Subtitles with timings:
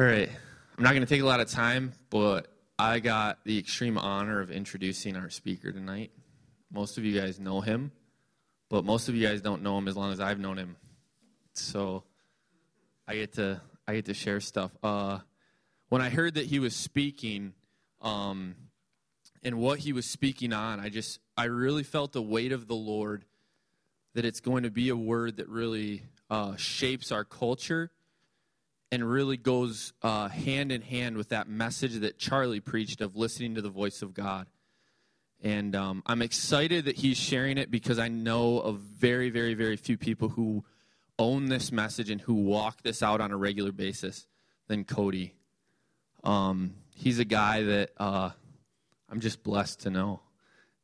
[0.00, 0.30] All right.
[0.78, 2.46] I'm not going to take a lot of time, but
[2.78, 6.10] I got the extreme honor of introducing our speaker tonight.
[6.72, 7.92] Most of you guys know him,
[8.70, 10.76] but most of you guys don't know him as long as I've known him.
[11.52, 12.04] So
[13.06, 14.70] I get to I get to share stuff.
[14.82, 15.18] Uh,
[15.90, 17.52] when I heard that he was speaking,
[18.00, 18.54] um,
[19.42, 22.74] and what he was speaking on, I just I really felt the weight of the
[22.74, 23.26] Lord
[24.14, 27.90] that it's going to be a word that really uh, shapes our culture
[28.92, 33.54] and really goes uh, hand in hand with that message that Charlie preached of listening
[33.54, 34.46] to the voice of God.
[35.42, 39.76] And um, I'm excited that he's sharing it because I know of very, very, very
[39.76, 40.64] few people who
[41.18, 44.26] own this message and who walk this out on a regular basis
[44.68, 45.34] than Cody.
[46.24, 48.30] Um, he's a guy that uh,
[49.08, 50.20] I'm just blessed to know,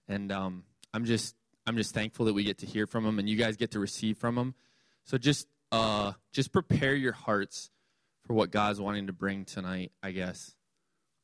[0.08, 0.64] and um,
[0.94, 1.34] I'm just
[1.66, 3.80] I'm just thankful that we get to hear from him and you guys get to
[3.80, 4.54] receive from him.
[5.04, 7.70] So just uh, just prepare your hearts
[8.26, 10.56] for what God's wanting to bring tonight, I guess.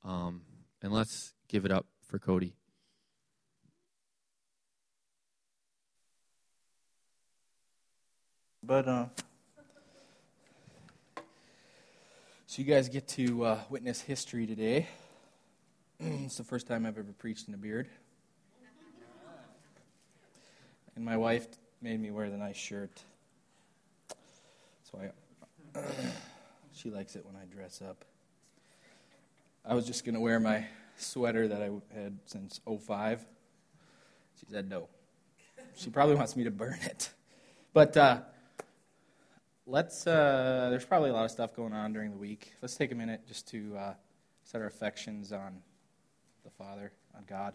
[0.04, 0.42] Um,
[0.80, 2.54] and let's give it up for Cody.
[8.62, 9.06] But uh,
[12.46, 14.86] so you guys get to uh, witness history today.
[16.00, 17.88] it's the first time I've ever preached in a beard,
[20.94, 21.48] and my wife
[21.80, 23.02] made me wear the nice shirt.
[24.84, 25.00] So
[25.74, 25.80] I,
[26.82, 28.04] she likes it when I dress up.
[29.64, 30.66] I was just going to wear my
[30.96, 33.24] sweater that I had since 05.
[34.40, 34.88] She said no.
[35.76, 37.10] She probably wants me to burn it.
[37.72, 38.22] But uh,
[39.64, 42.52] let's, uh, there's probably a lot of stuff going on during the week.
[42.60, 43.94] Let's take a minute just to uh,
[44.42, 45.58] set our affections on
[46.42, 47.54] the Father, on God.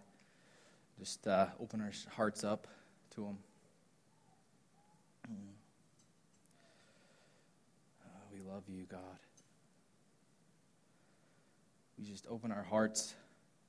[0.98, 2.66] Just uh, open our hearts up
[3.16, 3.38] to Him.
[5.30, 5.36] Mm.
[8.06, 9.00] Oh, we love you, God.
[11.98, 13.14] We just open our hearts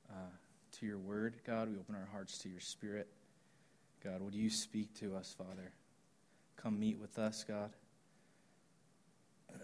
[0.09, 0.31] uh,
[0.79, 1.69] to your word, God.
[1.69, 3.07] We open our hearts to your spirit.
[4.03, 5.73] God, would you speak to us, Father?
[6.55, 7.71] Come meet with us, God.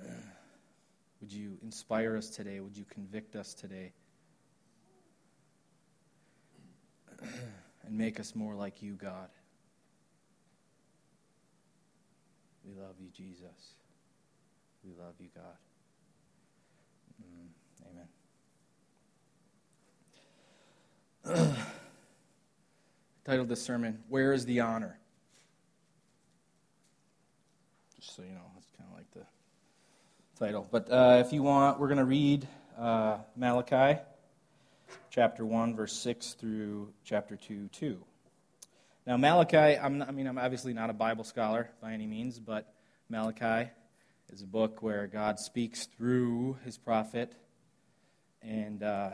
[1.21, 2.59] Would you inspire us today?
[2.59, 3.93] Would you convict us today?
[7.21, 9.29] and make us more like you, God.
[12.65, 13.75] We love you, Jesus.
[14.85, 15.57] We love you, God.
[17.23, 17.47] Mm,
[21.33, 21.55] amen.
[23.25, 24.99] Titled this sermon, Where is the Honor?
[27.95, 29.25] Just so you know, that's kind of like the
[30.39, 30.67] title.
[30.69, 32.47] But uh, if you want, we're going to read
[32.77, 33.99] uh, Malachi
[35.09, 37.97] chapter 1, verse 6 through chapter 2, 2.
[39.07, 42.71] Now, Malachi, not, I mean, I'm obviously not a Bible scholar by any means, but
[43.09, 43.71] Malachi
[44.35, 47.31] is a book where God speaks through his prophet
[48.41, 49.11] and uh,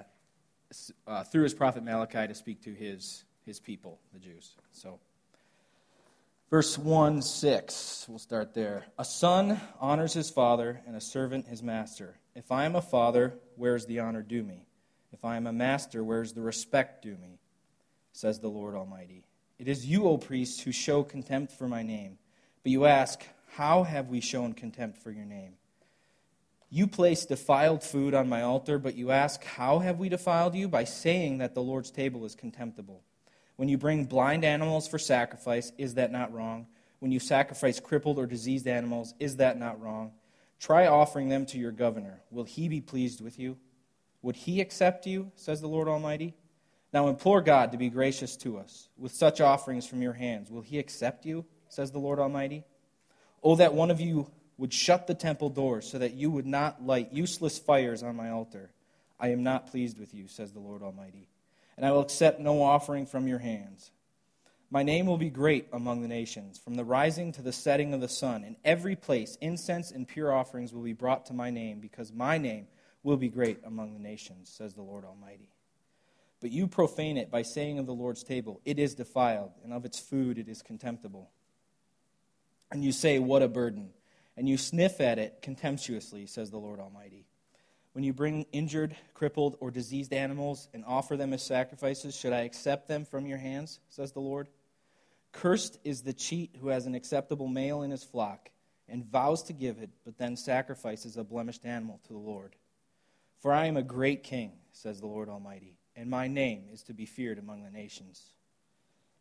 [1.06, 4.56] uh, through his prophet Malachi to speak to his, his people, the Jews.
[4.72, 5.00] So,
[6.50, 8.86] verse 1 6, we'll start there.
[8.98, 12.18] A son honors his father, and a servant his master.
[12.34, 14.66] If I am a father, where is the honor due me?
[15.14, 17.38] If I am a master, where is the respect due me?
[18.12, 19.24] Says the Lord Almighty.
[19.60, 22.18] It is you, O priests, who show contempt for my name.
[22.64, 23.24] But you ask,
[23.56, 25.56] How have we shown contempt for your name?
[26.70, 30.70] You place defiled food on my altar, but you ask, How have we defiled you?
[30.70, 33.04] By saying that the Lord's table is contemptible.
[33.58, 36.68] When you bring blind animals for sacrifice, is that not wrong?
[37.00, 40.14] When you sacrifice crippled or diseased animals, is that not wrong?
[40.58, 42.22] Try offering them to your governor.
[42.32, 43.58] Will he be pleased with you?
[44.22, 46.36] Would he accept you, says the Lord Almighty?
[46.94, 48.88] Now implore God to be gracious to us.
[48.98, 52.64] With such offerings from your hands, will he accept you, says the Lord Almighty?
[53.44, 56.86] Oh, that one of you would shut the temple doors so that you would not
[56.86, 58.72] light useless fires on my altar.
[59.20, 61.28] I am not pleased with you, says the Lord Almighty,
[61.78, 63.92] and I will accept no offering from your hands.
[64.70, 68.02] My name will be great among the nations, from the rising to the setting of
[68.02, 68.44] the sun.
[68.44, 72.38] In every place, incense and pure offerings will be brought to my name, because my
[72.38, 72.68] name
[73.04, 75.50] will be great among the nations, says the Lord Almighty.
[76.40, 79.86] But you profane it by saying of the Lord's table, It is defiled, and of
[79.86, 81.30] its food it is contemptible.
[82.72, 83.90] And you say, What a burden!
[84.38, 87.26] And you sniff at it contemptuously, says the Lord Almighty.
[87.92, 92.42] When you bring injured, crippled, or diseased animals and offer them as sacrifices, should I
[92.42, 94.48] accept them from your hands, says the Lord?
[95.34, 98.50] Cursed is the cheat who has an acceptable male in his flock
[98.88, 102.56] and vows to give it, but then sacrifices a blemished animal to the Lord.
[103.42, 106.94] For I am a great king, says the Lord Almighty and my name is to
[106.94, 108.24] be feared among the nations.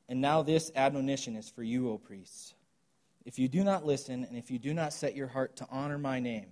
[0.08, 2.54] And now this admonition is for you, O priests.
[3.24, 5.98] If you do not listen, and if you do not set your heart to honor
[5.98, 6.48] my name,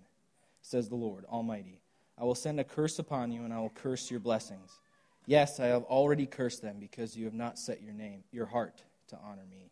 [0.63, 1.81] says the Lord Almighty,
[2.19, 4.79] I will send a curse upon you, and I will curse your blessings.
[5.27, 8.83] Yes, I have already cursed them because you have not set your name, your heart,
[9.09, 9.71] to honor me.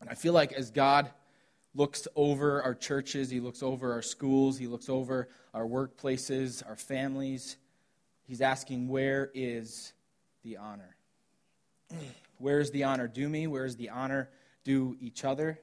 [0.00, 1.10] And I feel like as God
[1.74, 6.76] looks over our churches, He looks over our schools, He looks over our workplaces, our
[6.76, 7.56] families,
[8.26, 9.92] He's asking, where is
[10.42, 10.96] the honor?
[12.38, 13.46] Where is the honor due me?
[13.46, 14.28] Where is the honor
[14.64, 15.60] due each other?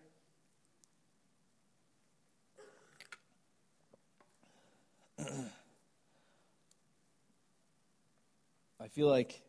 [8.80, 9.42] I feel like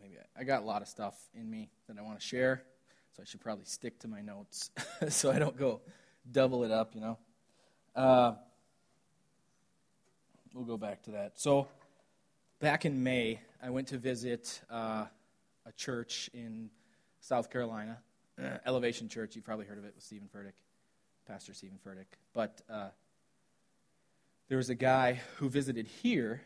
[0.00, 2.64] maybe I got a lot of stuff in me that I want to share,
[3.12, 4.70] so I should probably stick to my notes
[5.08, 5.80] so I don't go
[6.30, 7.18] double it up, you know.
[7.94, 8.32] Uh,
[10.52, 11.38] we'll go back to that.
[11.38, 11.68] So,
[12.60, 15.06] back in May, I went to visit uh,
[15.64, 16.70] a church in
[17.20, 17.98] South Carolina,
[18.42, 19.34] uh, Elevation Church.
[19.34, 20.52] You've probably heard of it with Stephen Furtick,
[21.26, 22.06] Pastor Stephen Furtick.
[22.32, 22.88] But uh,
[24.48, 26.42] there was a guy who visited here,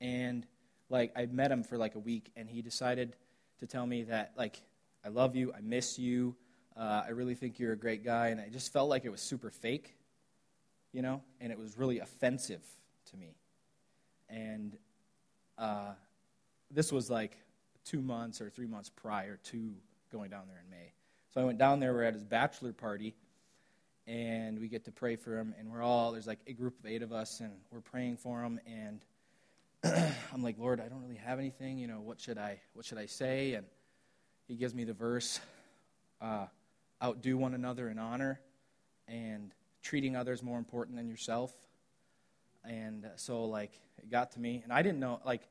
[0.00, 0.46] and
[0.88, 3.16] like I met him for like a week, and he decided
[3.60, 4.60] to tell me that like
[5.04, 6.34] I love you, I miss you,
[6.76, 9.20] uh, I really think you're a great guy, and I just felt like it was
[9.20, 9.96] super fake,
[10.92, 12.64] you know, and it was really offensive
[13.10, 13.36] to me,
[14.28, 14.76] and
[15.58, 15.92] uh,
[16.70, 17.36] this was like
[17.84, 19.74] two months or three months prior to
[20.10, 20.92] going down there in May.
[21.32, 21.92] So I went down there.
[21.92, 23.14] We're at his bachelor party,
[24.08, 25.54] and we get to pray for him.
[25.60, 28.42] And we're all there's like a group of eight of us, and we're praying for
[28.42, 28.58] him.
[28.66, 29.04] And
[30.32, 31.78] I'm like, Lord, I don't really have anything.
[31.78, 33.54] You know, what should I what should I say?
[33.54, 33.64] And
[34.48, 35.38] He gives me the verse:
[36.20, 36.46] uh,
[37.00, 38.40] outdo one another in honor,
[39.06, 39.52] and
[39.82, 41.52] treating others more important than yourself.
[42.64, 45.42] And so, like, it got to me, and I didn't know like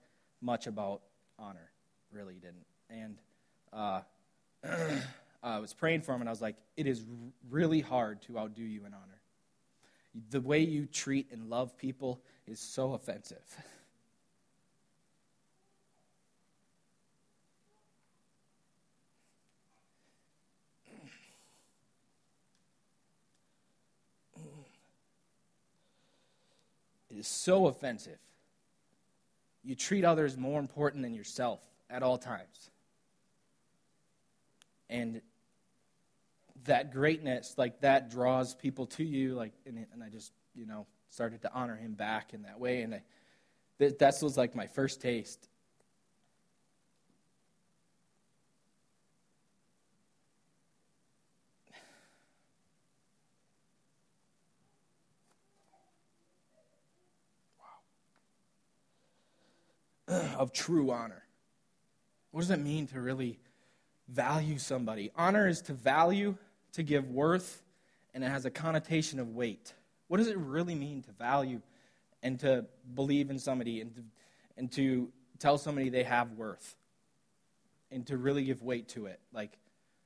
[0.41, 1.03] much about
[1.39, 1.71] honor,
[2.11, 2.65] really didn't.
[2.89, 3.17] And
[3.71, 4.01] uh,
[5.41, 7.03] I was praying for him, and I was like, it is
[7.49, 9.21] really hard to outdo you in honor.
[10.31, 13.37] The way you treat and love people is so offensive.
[27.09, 28.19] It is so offensive.
[29.63, 31.59] You treat others more important than yourself
[31.89, 32.69] at all times.
[34.89, 35.21] And
[36.65, 39.35] that greatness, like that, draws people to you.
[39.35, 42.81] Like, and, and I just, you know, started to honor him back in that way.
[42.81, 43.01] And I,
[43.77, 45.47] that, that was like my first taste.
[60.37, 61.23] Of true honor.
[62.31, 63.39] What does it mean to really
[64.11, 65.11] value somebody.
[65.15, 66.35] Honor is to value,
[66.73, 67.61] to give worth,
[68.13, 69.73] and it has a connotation of weight.
[70.07, 71.61] What does it really mean to value
[72.23, 72.65] and to
[72.95, 74.03] believe in somebody and to,
[74.57, 76.75] and to tell somebody they have worth
[77.91, 79.19] and to really give weight to it?
[79.31, 79.57] Like,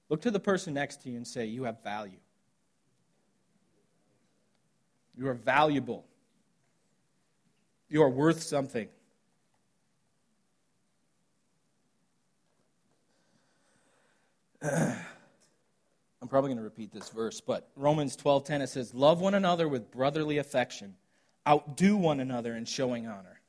[0.09, 2.19] look to the person next to you and say, You have value.
[5.15, 6.05] You are valuable.
[7.87, 8.87] You are worth something.
[16.21, 19.67] I'm probably going to repeat this verse, but Romans 12:10 it says, "Love one another
[19.67, 20.95] with brotherly affection,
[21.45, 23.41] outdo one another in showing honor."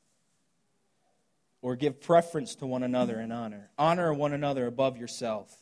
[1.62, 3.70] Or give preference to one another in honor.
[3.78, 5.56] Honor one another above yourself.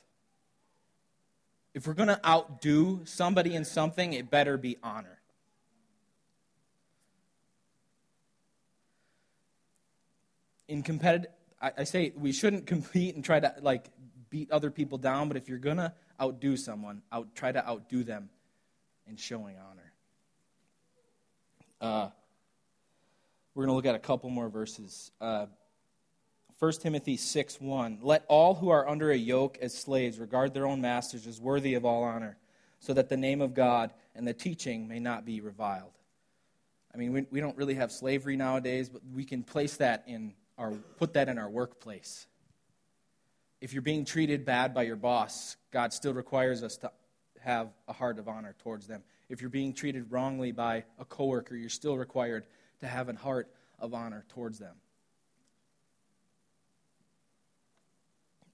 [1.75, 5.21] If we're going to outdo somebody in something, it better be honor.
[10.67, 11.31] In competitive
[11.63, 13.91] I, I say we shouldn't compete and try to like
[14.33, 18.03] beat other people down, but if you're going to outdo someone, out, try to outdo
[18.03, 18.31] them
[19.07, 19.93] in showing honor.
[21.81, 22.09] Uh,
[23.55, 25.13] we're going to look at a couple more verses.
[25.21, 25.47] Uh,
[26.59, 27.99] 1 Timothy 6 1.
[28.01, 31.75] Let all who are under a yoke as slaves regard their own masters as worthy
[31.75, 32.39] of all honor,
[32.81, 35.93] so that the name of God and the teaching may not be reviled.
[36.95, 40.33] I mean, we, we don't really have slavery nowadays, but we can place that in
[40.57, 42.27] our, put that in our workplace
[43.63, 46.91] if you're being treated bad by your boss, God still requires us to
[47.41, 49.05] have a heart of honor towards them.
[49.29, 52.45] If you're being treated wrongly by a coworker, you're still required
[52.81, 54.75] to have a heart of honor towards them.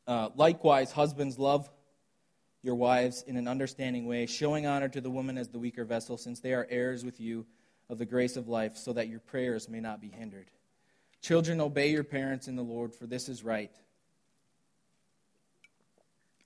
[0.07, 1.71] Uh, likewise, husbands, love
[2.63, 6.19] your wives in an understanding way, showing honor to the woman as the weaker vessel,
[6.19, 7.47] since they are heirs with you
[7.89, 10.51] of the grace of life, so that your prayers may not be hindered.
[11.23, 13.75] Children, obey your parents in the Lord, for this is right.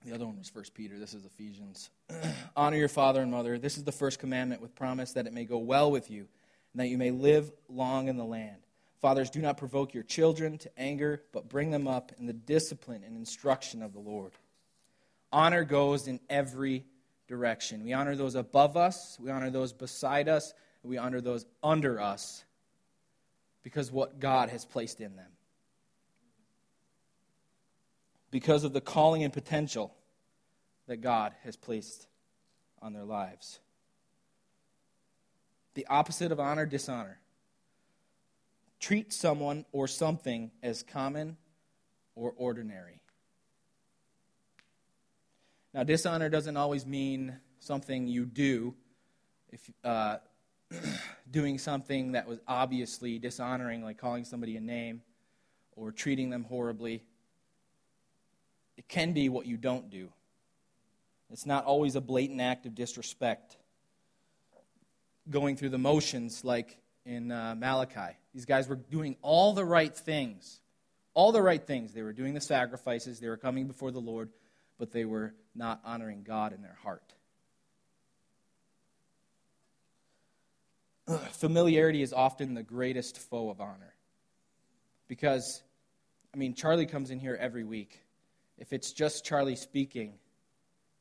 [0.05, 0.99] The other one was First Peter.
[0.99, 1.91] This is Ephesians.
[2.57, 3.57] Honor your father and mother.
[3.57, 6.27] This is the first commandment with promise that it may go well with you
[6.73, 8.57] and that you may live long in the land.
[9.01, 13.03] Fathers, do not provoke your children to anger, but bring them up in the discipline
[13.05, 14.33] and instruction of the Lord.
[15.33, 16.85] Honor goes in every
[17.29, 17.85] direction.
[17.85, 22.01] We honor those above us, we honor those beside us, and we honor those under
[22.01, 22.45] us
[23.63, 25.31] because what God has placed in them.
[28.33, 29.95] Because of the calling and potential
[30.89, 32.09] that God has placed
[32.81, 33.61] on their lives.
[35.75, 37.21] The opposite of honor, dishonor.
[38.81, 41.37] Treat someone or something as common
[42.17, 43.01] or ordinary.
[45.73, 48.75] Now, dishonor doesn't always mean something you do.
[49.51, 50.17] If uh,
[51.31, 55.03] doing something that was obviously dishonoring, like calling somebody a name
[55.77, 57.05] or treating them horribly,
[58.77, 60.09] it can be what you don't do.
[61.31, 63.57] It's not always a blatant act of disrespect.
[65.31, 68.17] Going through the motions, like in uh, Malachi.
[68.35, 70.61] These guys were doing all the right things.
[71.15, 71.93] All the right things.
[71.93, 74.31] They were doing the sacrifices, they were coming before the Lord,
[74.79, 77.15] but they were not honoring God in their heart.
[81.33, 83.95] Familiarity is often the greatest foe of honor.
[85.09, 85.63] Because,
[86.33, 88.02] I mean, Charlie comes in here every week.
[88.63, 90.13] If it's just Charlie speaking,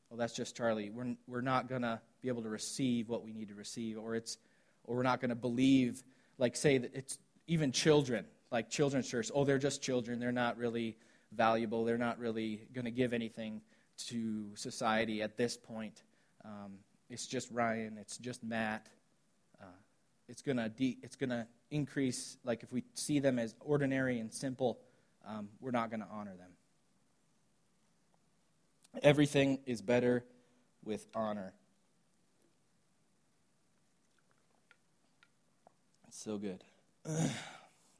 [0.09, 0.89] well, that's just Charlie.
[0.89, 4.15] We're, we're not going to be able to receive what we need to receive, or,
[4.15, 4.39] it's,
[4.83, 6.01] or we're not going to believe,
[6.39, 9.29] like, say that it's even children, like children's church.
[9.35, 10.19] Oh, they're just children.
[10.19, 10.97] They're not really
[11.33, 11.85] valuable.
[11.85, 13.61] They're not really going to give anything
[14.07, 16.01] to society at this point.
[16.43, 16.79] Um,
[17.11, 17.95] it's just Ryan.
[17.99, 18.87] It's just Matt.
[19.61, 19.65] Uh,
[20.27, 22.37] it's to de- it's to increase.
[22.43, 24.79] Like if we see them as ordinary and simple,
[25.27, 26.49] um, we're not to honor them.
[29.01, 30.25] Everything is better
[30.83, 31.53] with honor.
[36.07, 36.63] It's so good.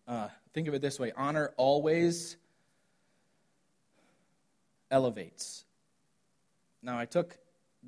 [0.07, 2.35] Uh, think of it this way honor always
[4.89, 5.63] elevates.
[6.81, 7.37] Now, I took,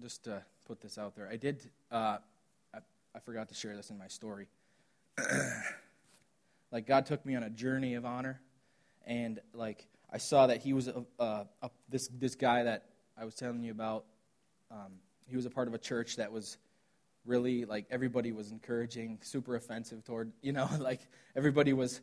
[0.01, 2.19] just to put this out there, I did, uh,
[2.73, 2.77] I,
[3.13, 4.47] I forgot to share this in my story.
[6.71, 8.39] like, God took me on a journey of honor,
[9.05, 12.85] and, like, I saw that he was a, a, a, this, this guy that
[13.17, 14.05] I was telling you about,
[14.71, 14.93] um,
[15.27, 16.57] he was a part of a church that was
[17.25, 21.01] really like everybody was encouraging, super offensive toward, you know, like
[21.35, 22.01] everybody was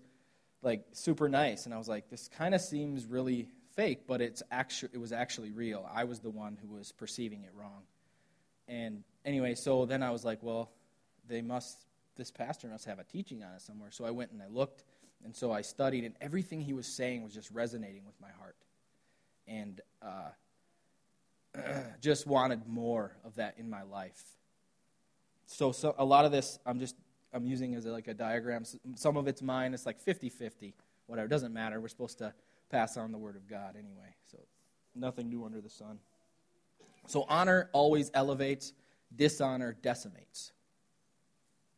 [0.62, 1.67] like super nice.
[1.67, 5.12] And I was like, this kind of seems really fake, but it's actually, it was
[5.12, 5.88] actually real.
[5.93, 7.83] I was the one who was perceiving it wrong.
[8.69, 10.71] And anyway, so then I was like, well,
[11.29, 11.87] they must,
[12.17, 13.90] this pastor must have a teaching on it somewhere.
[13.90, 14.85] So I went and I looked,
[15.25, 18.57] and so I studied, and everything he was saying was just resonating with my heart.
[19.47, 20.31] And, uh,
[22.00, 24.23] just wanted more of that in my life.
[25.47, 26.97] So, so a lot of this I'm just
[27.33, 28.64] I'm using as like a diagram.
[28.95, 29.75] Some of it's mine.
[29.75, 30.73] It's like 50-50.
[31.07, 31.26] Whatever.
[31.26, 31.80] It doesn't matter.
[31.80, 32.33] We're supposed to
[32.71, 34.14] pass on the word of God anyway.
[34.30, 34.38] So
[34.95, 35.99] nothing new under the sun.
[37.07, 38.73] So honor always elevates,
[39.14, 40.52] dishonor decimates.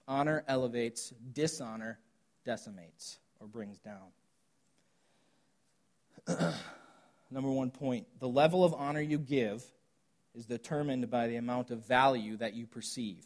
[0.06, 1.98] Honor elevates, dishonor
[2.44, 4.08] decimates or brings down.
[7.32, 9.64] number one point the level of honor you give
[10.34, 13.24] is determined by the amount of value that you perceive.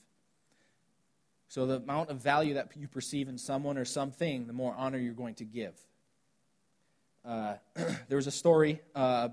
[1.48, 4.98] So, the amount of value that you perceive in someone or something, the more honor
[4.98, 5.78] you're going to give.
[7.24, 7.54] Uh,
[8.08, 9.28] there was a story, uh,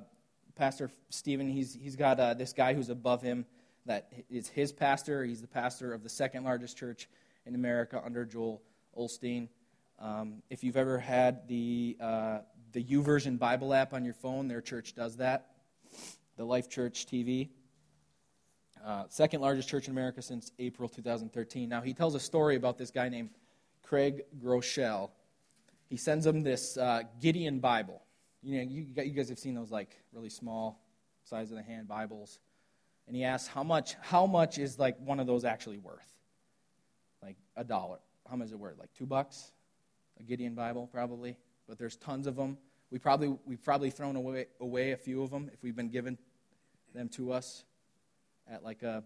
[0.55, 3.45] Pastor Stephen, he's, he's got uh, this guy who's above him
[3.85, 5.23] that is his pastor.
[5.23, 7.09] He's the pastor of the second largest church
[7.45, 8.61] in America under Joel
[8.97, 9.49] Osteen.
[9.99, 12.39] Um, if you've ever had the uh,
[12.73, 14.47] the YouVersion Bible app on your phone.
[14.47, 15.51] Their church does that.
[16.37, 17.49] The Life Church TV.
[18.83, 21.69] Uh, second largest church in America since April 2013.
[21.69, 23.29] Now, he tells a story about this guy named
[23.83, 25.11] Craig Groeschel.
[25.87, 28.01] He sends him this uh, Gideon Bible.
[28.41, 30.81] You know, you, you guys have seen those like really small,
[31.23, 32.39] size of the hand Bibles.
[33.07, 36.11] And he asks, how much, how much is like one of those actually worth?
[37.21, 37.99] Like a dollar.
[38.29, 38.79] How much is it worth?
[38.79, 39.51] Like two bucks?
[40.19, 42.57] A Gideon Bible, probably but there's tons of them.
[42.91, 46.17] We probably, we've probably thrown away, away a few of them if we've been given
[46.93, 47.63] them to us
[48.51, 49.03] at like a,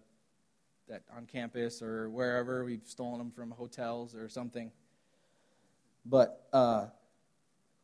[0.88, 2.64] that on campus or wherever.
[2.64, 4.72] We've stolen them from hotels or something.
[6.04, 6.86] But uh,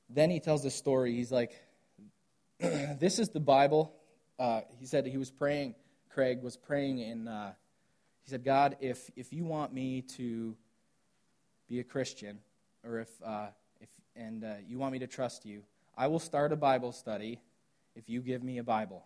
[0.08, 1.14] then he tells this story.
[1.14, 1.52] He's like,
[2.60, 3.94] This is the Bible.
[4.38, 5.74] Uh, he said he was praying,
[6.10, 7.52] Craig was praying in, uh,
[8.24, 10.56] he said, God, if, if you want me to
[11.68, 12.38] be a Christian,
[12.84, 13.48] or if, uh,
[14.16, 15.62] and uh, you want me to trust you,
[15.96, 17.40] I will start a Bible study
[17.94, 19.04] if you give me a Bible.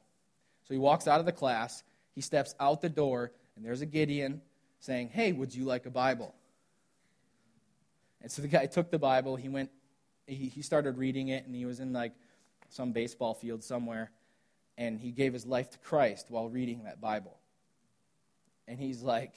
[0.67, 1.83] So he walks out of the class,
[2.15, 4.43] he steps out the door, and there's a Gideon
[4.81, 6.35] saying, Hey, would you like a Bible?
[8.21, 9.71] And so the guy took the Bible, he went,
[10.27, 12.13] he, he started reading it, and he was in like
[12.69, 14.11] some baseball field somewhere,
[14.77, 17.39] and he gave his life to Christ while reading that Bible.
[18.67, 19.33] And he's like,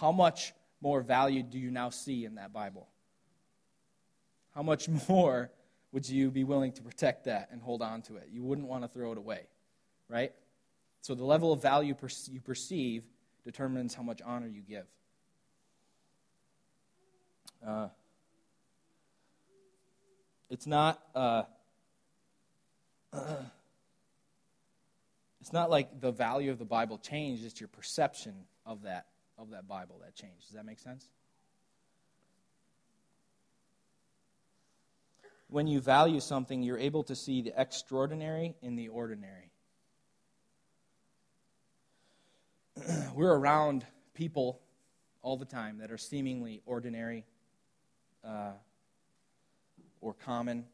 [0.00, 2.88] How much more value do you now see in that Bible?
[4.54, 5.50] How much more
[5.92, 8.28] would you be willing to protect that and hold on to it?
[8.30, 9.46] You wouldn't want to throw it away,
[10.08, 10.32] right?
[11.00, 11.94] So the level of value
[12.30, 13.02] you perceive
[13.44, 14.86] determines how much honor you give.
[17.66, 17.88] Uh,
[20.48, 21.02] it's not.
[21.14, 21.42] Uh,
[25.40, 29.06] it's not like the value of the Bible changed; it's your perception of that
[29.38, 30.46] of that Bible that changed.
[30.46, 31.08] Does that make sense?
[35.52, 39.50] When you value something, you're able to see the extraordinary in the ordinary.
[43.14, 44.62] We're around people
[45.20, 47.26] all the time that are seemingly ordinary
[48.24, 48.52] uh,
[50.00, 50.64] or common.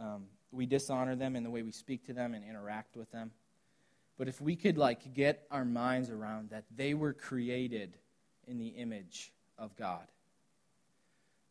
[0.00, 3.30] Um, we dishonor them in the way we speak to them and interact with them.
[4.18, 7.98] But if we could like get our minds around that they were created
[8.48, 10.08] in the image of God.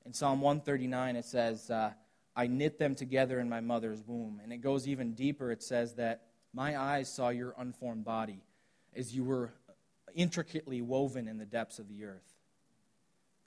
[0.05, 1.93] In Psalm 139 it says, uh,
[2.35, 4.41] I knit them together in my mother's womb.
[4.43, 5.51] And it goes even deeper.
[5.51, 6.23] It says that
[6.53, 8.41] my eyes saw your unformed body
[8.95, 9.53] as you were
[10.15, 12.33] intricately woven in the depths of the earth,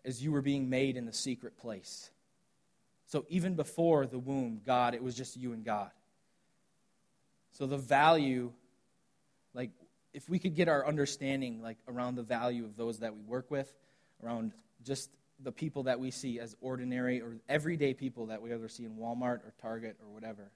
[0.04, 2.10] as you were being made in the secret place.
[3.06, 5.90] So even before the womb, God, it was just you and God.
[7.52, 8.52] So the value,
[9.54, 9.70] like,
[10.12, 13.50] if we could get our understanding, like, around the value of those that we work
[13.50, 13.72] with,
[14.24, 14.52] around
[14.82, 15.10] just
[15.42, 18.96] the people that we see as ordinary or everyday people that we either see in
[18.96, 20.50] Walmart or Target or whatever.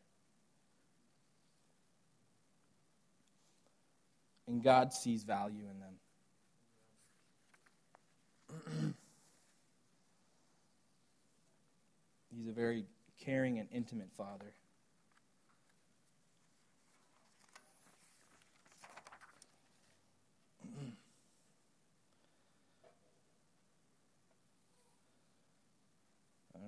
[4.46, 5.94] And God sees value in them.
[12.36, 12.84] He's a very
[13.24, 14.52] caring and intimate father.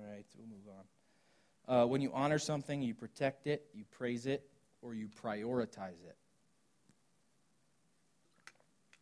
[0.00, 0.84] Right, we'll move on.
[1.68, 4.48] Uh, when you honor something, you protect it, you praise it,
[4.80, 6.16] or you prioritize it.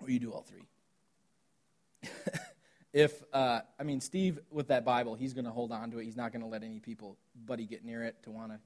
[0.01, 0.67] Or you do all three.
[2.93, 6.05] if, uh, I mean, Steve, with that Bible, he's going to hold on to it.
[6.05, 8.59] He's not going to let any people, buddy, get near it to want to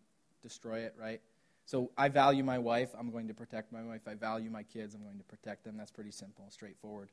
[0.42, 1.20] destroy it, right?
[1.66, 2.90] So I value my wife.
[2.98, 4.02] I'm going to protect my wife.
[4.06, 4.94] I value my kids.
[4.94, 5.76] I'm going to protect them.
[5.76, 7.10] That's pretty simple, straightforward.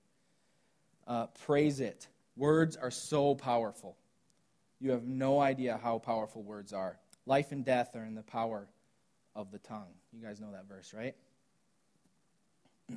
[1.08, 2.08] Uh, praise it.
[2.36, 3.98] Words are so powerful.
[4.82, 6.98] You have no idea how powerful words are.
[7.28, 8.68] Life and death are in the power
[9.36, 9.94] of the tongue.
[10.12, 11.16] You guys know that verse, right?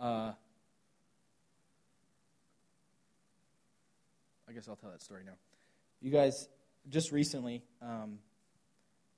[0.00, 0.32] uh,
[4.48, 5.34] I guess I'll tell that story now.
[6.00, 6.48] You guys,
[6.88, 8.20] just recently, um,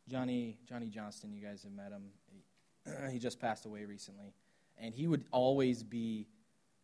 [0.09, 2.05] Johnny Johnny Johnston, you guys have met him.
[2.33, 2.43] He,
[3.13, 4.33] he just passed away recently,
[4.79, 6.27] and he would always be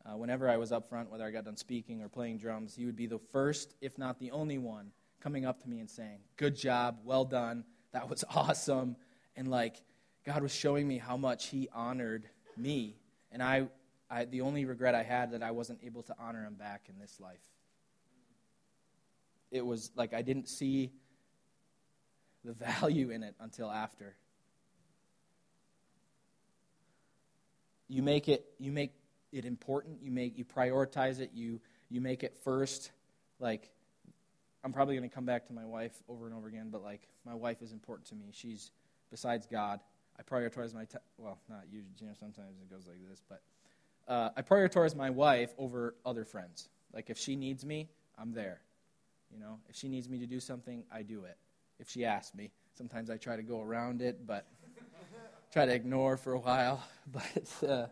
[0.04, 2.84] uh, whenever I was up front, whether I got done speaking or playing drums, he
[2.84, 6.18] would be the first, if not the only one, coming up to me and saying,
[6.36, 8.96] Good job, well done, that was awesome.
[9.36, 9.80] And like,
[10.24, 12.96] God was showing me how much he honored me.
[13.30, 13.68] And I,
[14.10, 16.98] I, the only regret I had that I wasn't able to honor him back in
[16.98, 17.40] this life.
[19.50, 20.92] It was like I didn't see
[22.44, 24.16] the value in it until after.
[27.88, 28.94] You make it, you make
[29.32, 30.02] it important.
[30.02, 31.30] You make you prioritize it.
[31.34, 32.92] You you make it first.
[33.40, 33.70] Like
[34.64, 37.08] I'm probably going to come back to my wife over and over again, but like
[37.26, 38.26] my wife is important to me.
[38.32, 38.70] She's
[39.10, 39.80] besides God.
[40.18, 40.86] I prioritize my
[41.18, 41.92] well, not usually.
[42.00, 43.42] You know, sometimes it goes like this, but
[44.06, 46.68] uh, I prioritize my wife over other friends.
[46.92, 48.60] Like if she needs me, I'm there.
[49.32, 51.38] You know, if she needs me to do something, I do it.
[51.78, 54.46] If she asks me, sometimes I try to go around it, but
[55.52, 56.82] try to ignore for a while.
[57.12, 57.86] But uh,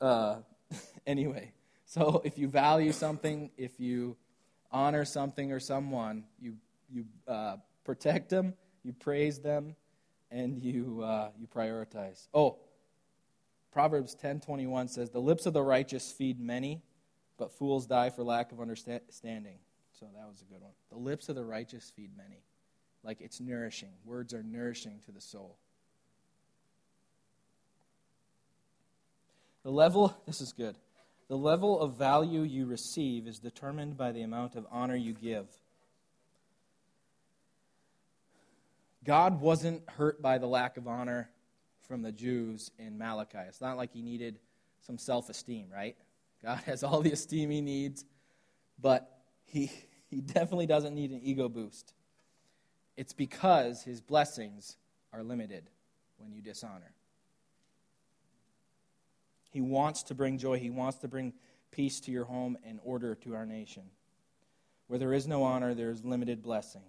[0.00, 0.36] uh,
[1.06, 1.52] anyway,
[1.84, 4.16] so if you value something, if you
[4.70, 6.56] honor something or someone, you,
[6.92, 9.74] you uh, protect them, you praise them,
[10.30, 12.28] and you, uh, you prioritize.
[12.32, 12.58] Oh,
[13.70, 16.82] Proverbs 10:21 says, "The lips of the righteous feed many,
[17.36, 19.58] but fools die for lack of understanding."
[19.92, 20.72] So that was a good one.
[20.88, 22.42] The lips of the righteous feed many.
[23.02, 23.92] Like it's nourishing.
[24.04, 25.58] Words are nourishing to the soul.
[29.62, 30.76] The level, this is good.
[31.28, 35.46] The level of value you receive is determined by the amount of honor you give.
[39.04, 41.30] God wasn't hurt by the lack of honor
[41.86, 43.38] from the Jews in Malachi.
[43.48, 44.38] It's not like he needed
[44.80, 45.96] some self esteem, right?
[46.42, 48.04] God has all the esteem he needs,
[48.80, 49.10] but
[49.44, 49.70] he,
[50.08, 51.92] he definitely doesn't need an ego boost.
[52.96, 54.76] It's because his blessings
[55.12, 55.70] are limited
[56.18, 56.92] when you dishonor.
[59.50, 61.32] He wants to bring joy, he wants to bring
[61.70, 63.84] peace to your home and order to our nation.
[64.86, 66.82] Where there is no honor, there is limited blessing.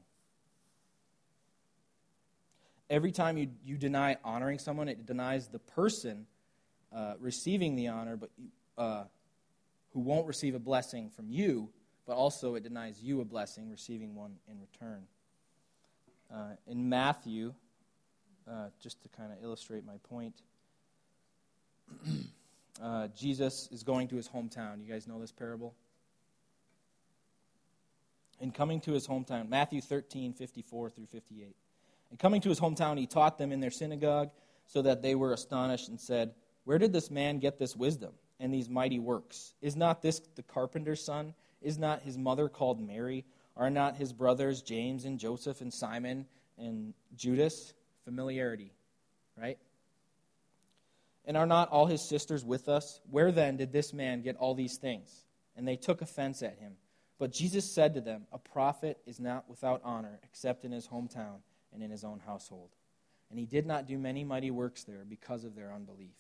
[2.90, 6.26] Every time you, you deny honoring someone, it denies the person
[6.94, 8.32] uh, receiving the honor, but
[8.78, 9.04] uh,
[9.94, 11.70] who won't receive a blessing from you,
[12.06, 15.04] but also it denies you a blessing, receiving one in return.
[16.34, 17.54] Uh, in Matthew,
[18.50, 20.42] uh, just to kind of illustrate my point,
[22.82, 24.86] uh, Jesus is going to his hometown.
[24.86, 25.74] You guys know this parable?
[28.40, 31.56] In coming to his hometown, Matthew 13, 54 through 58.
[32.10, 34.32] And coming to his hometown, he taught them in their synagogue,
[34.72, 38.54] so that they were astonished and said, Where did this man get this wisdom and
[38.54, 39.54] these mighty works?
[39.62, 41.34] Is not this the carpenter's son?
[41.62, 43.26] Is not his mother called Mary?
[43.58, 46.26] Are not his brothers James and Joseph and Simon
[46.58, 47.74] and Judas?
[48.06, 48.72] Familiarity,
[49.38, 49.58] right?
[51.26, 53.00] And are not all his sisters with us?
[53.10, 55.26] Where then did this man get all these things?
[55.56, 56.74] And they took offense at him.
[57.20, 61.42] But Jesus said to them, A prophet is not without honor except in his hometown
[61.72, 62.70] and in his own household.
[63.30, 66.16] And he did not do many mighty works there because of their unbelief.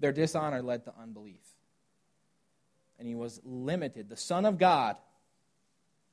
[0.00, 1.44] Their dishonor led to unbelief.
[2.98, 4.08] And he was limited.
[4.08, 4.96] The Son of God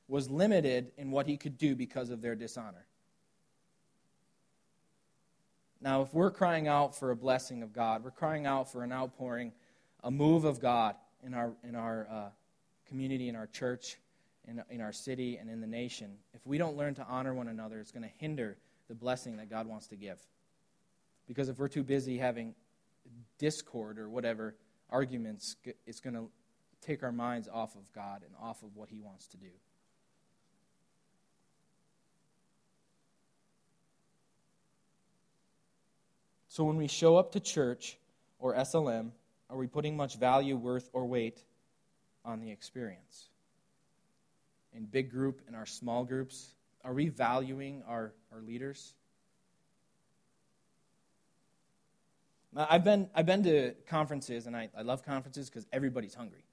[0.06, 2.86] was limited in what he could do because of their dishonor.
[5.80, 8.92] Now, if we're crying out for a blessing of God, we're crying out for an
[8.92, 9.52] outpouring,
[10.04, 12.28] a move of God in our, in our uh,
[12.86, 13.98] community, in our church,
[14.46, 17.48] in, in our city, and in the nation, if we don't learn to honor one
[17.48, 20.20] another, it's going to hinder the blessing that God wants to give.
[21.26, 22.54] Because if we're too busy having
[23.38, 24.56] discord or whatever
[24.90, 26.28] arguments, it's going to
[26.80, 29.50] take our minds off of God and off of what He wants to do.
[36.60, 37.96] So when we show up to church
[38.38, 39.12] or SLM,
[39.48, 41.42] are we putting much value, worth, or weight
[42.22, 43.30] on the experience?
[44.74, 46.52] In big group, in our small groups,
[46.84, 48.92] are we valuing our, our leaders?
[52.52, 56.44] Now, I've been, I've been to conferences, and I, I love conferences because everybody's hungry.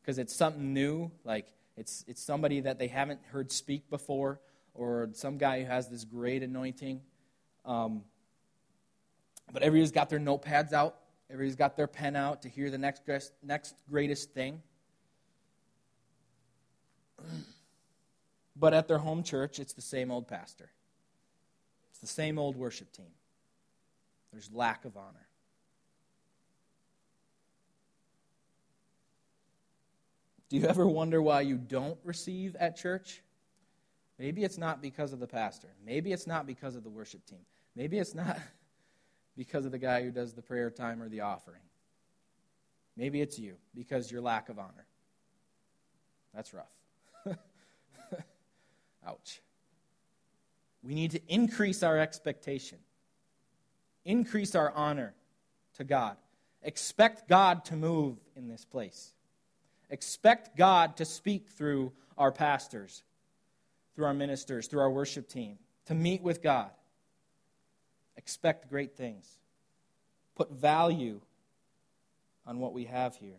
[0.00, 4.38] Because it's something new, like it's, it's somebody that they haven't heard speak before,
[4.72, 7.00] or some guy who has this great anointing.
[7.64, 8.04] Um,
[9.52, 10.96] but everybody's got their notepads out.
[11.30, 13.02] Everybody's got their pen out to hear the next,
[13.42, 14.62] next greatest thing.
[18.56, 20.70] But at their home church, it's the same old pastor.
[21.90, 23.10] It's the same old worship team.
[24.32, 25.26] There's lack of honor.
[30.48, 33.22] Do you ever wonder why you don't receive at church?
[34.18, 35.68] Maybe it's not because of the pastor.
[35.84, 37.40] Maybe it's not because of the worship team.
[37.76, 38.38] Maybe it's not
[39.38, 41.62] because of the guy who does the prayer time or the offering.
[42.96, 44.84] Maybe it's you because your lack of honor.
[46.34, 46.66] That's rough.
[49.06, 49.40] Ouch.
[50.82, 52.78] We need to increase our expectation,
[54.04, 55.14] increase our honor
[55.76, 56.16] to God.
[56.62, 59.12] Expect God to move in this place.
[59.88, 63.04] Expect God to speak through our pastors,
[63.94, 66.70] through our ministers, through our worship team, to meet with God.
[68.18, 69.38] Expect great things.
[70.34, 71.20] Put value
[72.44, 73.38] on what we have here.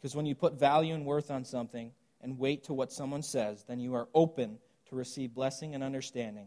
[0.00, 3.64] Because when you put value and worth on something and wait to what someone says,
[3.68, 6.46] then you are open to receive blessing and understanding.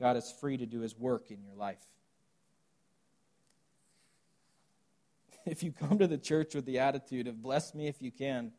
[0.00, 1.84] God is free to do his work in your life.
[5.44, 8.52] If you come to the church with the attitude of bless me if you can,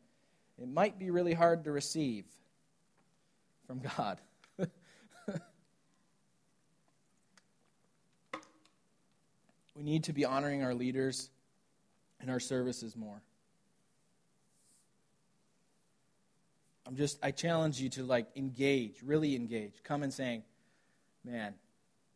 [0.58, 2.26] it might be really hard to receive
[3.66, 4.20] from God.
[9.74, 11.30] we need to be honoring our leaders
[12.20, 13.20] and our services more.
[16.86, 19.72] I'm just, I challenge you to like engage, really engage.
[19.82, 20.42] Come and saying,
[21.24, 21.54] man,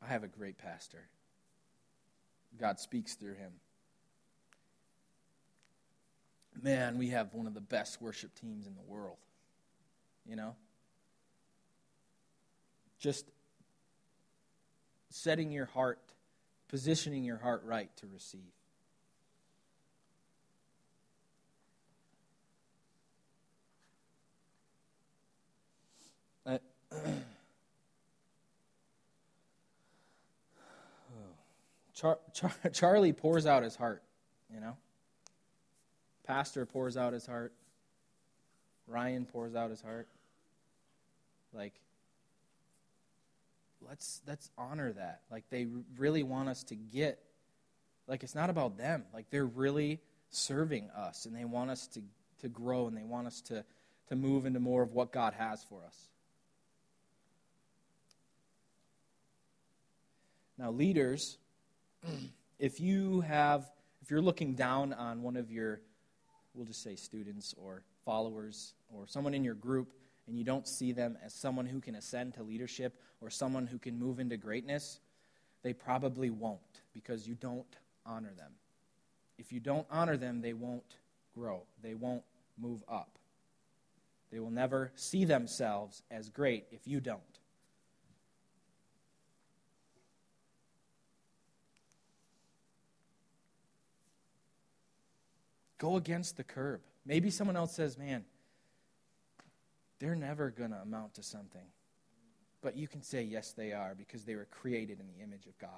[0.03, 1.09] I have a great pastor.
[2.61, 3.53] God speaks through him.
[6.61, 9.17] Man, we have one of the best worship teams in the world.
[10.27, 10.57] You know?
[12.99, 13.27] Just
[15.11, 15.99] setting your heart,
[16.69, 18.41] positioning your heart right to receive.
[31.95, 34.03] Char- Char- Charlie pours out his heart,
[34.53, 34.77] you know?
[36.25, 37.53] pastor pours out his heart,
[38.87, 40.07] Ryan pours out his heart.
[41.55, 41.73] Like,
[43.89, 45.23] let's let's honor that.
[45.31, 47.19] Like they really want us to get.
[48.07, 49.05] Like it's not about them.
[49.13, 52.03] Like they're really serving us, and they want us to
[52.41, 53.65] to grow, and they want us to
[54.09, 56.09] to move into more of what God has for us.
[60.57, 61.39] Now, leaders,
[62.59, 63.71] if you have,
[64.03, 65.81] if you're looking down on one of your,
[66.53, 69.93] we'll just say students or followers or someone in your group,
[70.27, 73.79] and you don't see them as someone who can ascend to leadership or someone who
[73.79, 75.01] can move into greatness,
[75.63, 77.77] they probably won't because you don't
[78.07, 78.53] honor them.
[79.39, 80.97] If you don't honor them, they won't
[81.35, 82.25] grow, they won't
[82.59, 83.19] move up.
[84.31, 87.23] They will never see themselves as great if you don't.
[95.79, 96.81] Go against the curb.
[97.07, 98.25] Maybe someone else says, man,
[100.01, 101.63] they're never going to amount to something.
[102.61, 105.59] But you can say, yes, they are, because they were created in the image of
[105.59, 105.71] God.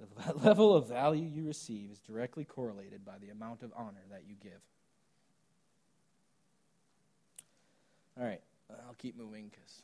[0.26, 4.22] The level of value you receive is directly correlated by the amount of honor that
[4.26, 4.60] you give.
[8.18, 9.82] All right, I'll keep moving because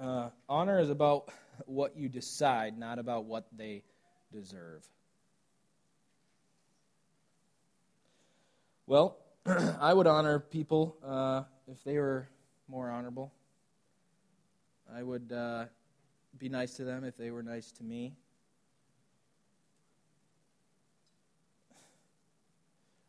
[0.00, 1.30] uh, honor is about
[1.66, 3.82] what you decide, not about what they
[4.32, 4.86] deserve.
[8.88, 9.18] Well,
[9.80, 12.28] I would honor people uh, if they were
[12.68, 13.32] more honorable.
[14.94, 15.64] I would uh,
[16.38, 18.14] be nice to them if they were nice to me.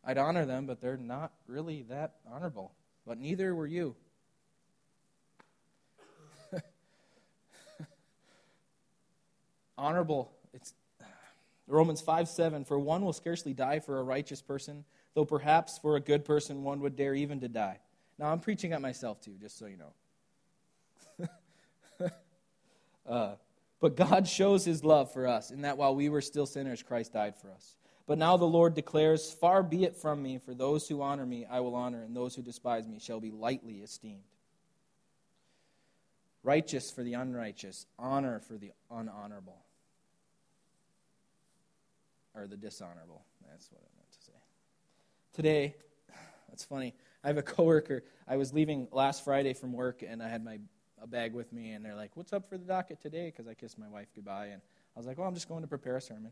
[0.03, 2.73] I'd honor them, but they're not really that honorable.
[3.05, 3.95] But neither were you.
[9.77, 10.31] honorable.
[10.55, 10.73] It's
[11.67, 12.65] Romans 5 7.
[12.65, 14.85] For one will scarcely die for a righteous person,
[15.17, 17.79] though perhaps for a good person one would dare even to die.
[18.19, 19.77] Now, I'm preaching at myself too, just so you
[21.19, 21.29] know.
[23.09, 23.31] uh,
[23.81, 27.13] but God shows his love for us in that while we were still sinners, Christ
[27.13, 27.77] died for us.
[28.05, 31.47] But now the Lord declares, Far be it from me, for those who honor me
[31.49, 34.21] I will honor, and those who despise me shall be lightly esteemed.
[36.43, 39.63] Righteous for the unrighteous, honor for the unhonorable
[42.35, 43.23] or the dishonorable.
[43.49, 43.96] That's what I meant to say.
[45.37, 45.75] Today,
[46.49, 46.95] that's funny.
[47.23, 48.03] I have a coworker.
[48.27, 50.57] I was leaving last Friday from work, and I had my
[50.99, 53.53] a bag with me, and they're like, "What's up for the docket today?" Because I
[53.53, 54.63] kissed my wife goodbye, and
[54.95, 56.31] I was like, "Well, I'm just going to prepare a sermon."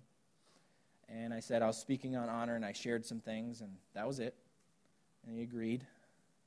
[1.07, 4.07] And I said I was speaking on honor, and I shared some things, and that
[4.07, 4.33] was it.
[5.23, 5.85] And he agreed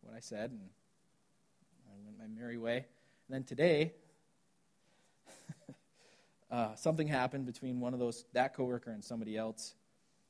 [0.01, 0.69] what I said, and
[1.89, 2.79] I went my merry way.
[3.29, 3.93] And then today,
[6.51, 9.77] uh, something happened between one of those that coworker and somebody else,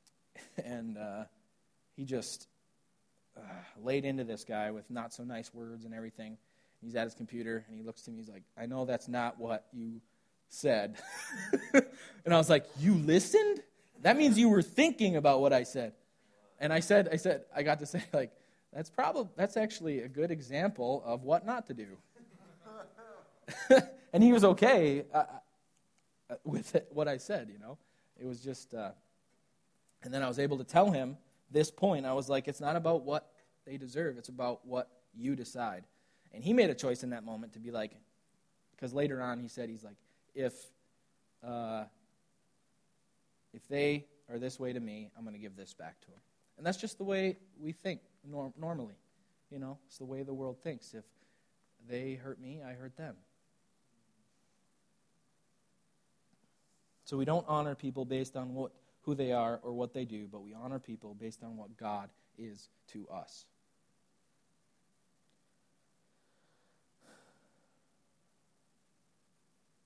[0.63, 1.23] and uh,
[1.99, 2.47] he just
[3.35, 3.41] uh,
[3.83, 6.37] laid into this guy with not so nice words and everything.
[6.81, 8.19] He's at his computer and he looks to me.
[8.19, 9.99] He's like, "I know that's not what you
[10.47, 10.95] said,"
[11.73, 13.59] and I was like, "You listened?
[14.01, 15.91] That means you were thinking about what I said."
[16.57, 18.31] And I said, "I said I got to say like."
[18.71, 21.87] That's probably that's actually a good example of what not to do.
[24.13, 25.05] and he was okay.
[25.11, 25.23] Uh,
[26.43, 27.79] with it, what I said, you know.
[28.15, 28.91] It was just, uh,
[30.03, 31.17] and then I was able to tell him
[31.51, 32.05] this point.
[32.05, 33.31] I was like, it's not about what
[33.65, 35.83] they deserve, it's about what you decide.
[36.33, 37.91] And he made a choice in that moment to be like,
[38.71, 39.95] because later on he said, he's like,
[40.35, 40.53] if,
[41.45, 41.85] uh,
[43.53, 46.19] if they are this way to me, I'm going to give this back to them.
[46.57, 48.95] And that's just the way we think norm- normally.
[49.49, 50.93] You know, it's the way the world thinks.
[50.93, 51.05] If
[51.87, 53.15] they hurt me, I hurt them.
[57.05, 58.71] So we don't honor people based on what,
[59.09, 62.11] who they are or what they do, but we honor people based on what God
[62.37, 63.45] is to us.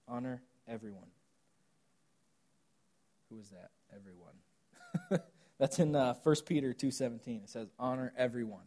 [0.10, 1.08] Honor everyone.
[3.30, 3.72] Who is that?
[3.96, 5.24] Everyone.
[5.58, 7.46] That's in uh, 1 Peter 2.17.
[7.46, 8.66] It says, honor everyone.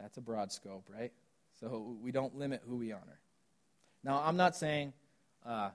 [0.00, 1.12] That's a broad scope, right?
[1.60, 3.20] So we don't limit who we honor.
[4.02, 4.94] Now, I'm not saying
[5.44, 5.72] uh,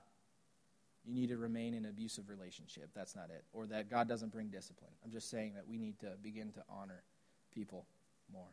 [1.08, 2.90] you need to remain in an abusive relationship.
[2.94, 3.44] That's not it.
[3.52, 4.90] Or that God doesn't bring discipline.
[5.04, 7.02] I'm just saying that we need to begin to honor
[7.54, 7.86] people
[8.30, 8.48] more.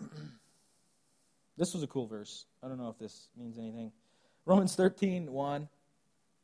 [1.58, 2.46] this was a cool verse.
[2.62, 3.90] I don't know if this means anything.
[4.46, 5.68] Romans 13, 1.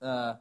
[0.02, 0.34] Uh,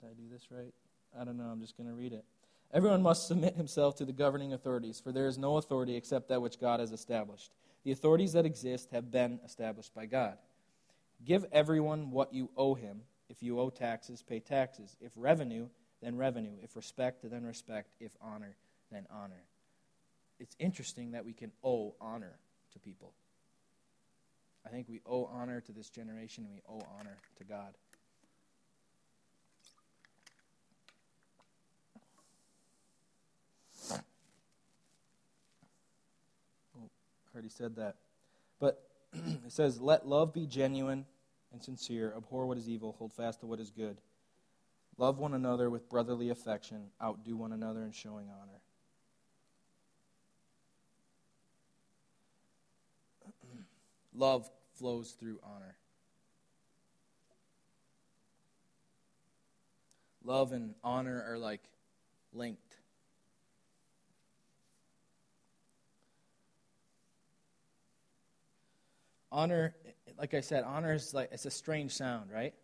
[0.00, 0.72] did I do this right?
[1.18, 1.44] I don't know.
[1.44, 2.24] I'm just going to read it.
[2.72, 6.42] Everyone must submit himself to the governing authorities, for there is no authority except that
[6.42, 7.50] which God has established.
[7.86, 10.38] The authorities that exist have been established by God.
[11.24, 13.02] Give everyone what you owe him.
[13.28, 14.96] If you owe taxes, pay taxes.
[15.00, 15.68] If revenue,
[16.02, 16.56] then revenue.
[16.64, 17.94] If respect, then respect.
[18.00, 18.56] If honor,
[18.90, 19.44] then honor.
[20.40, 22.40] It's interesting that we can owe honor
[22.72, 23.12] to people.
[24.66, 27.72] I think we owe honor to this generation and we owe honor to God.
[36.76, 36.90] Oh,
[37.25, 37.96] I already said that.
[38.58, 41.04] But it says, Let love be genuine
[41.52, 42.14] and sincere.
[42.16, 42.96] Abhor what is evil.
[42.98, 43.98] Hold fast to what is good.
[44.96, 46.86] Love one another with brotherly affection.
[47.02, 48.60] Outdo one another in showing honor.
[54.14, 55.76] Love flows through honor.
[60.24, 61.68] Love and honor are like
[62.32, 62.75] linked.
[69.36, 69.74] Honor,
[70.18, 72.54] like I said, honor is like it's a strange sound, right?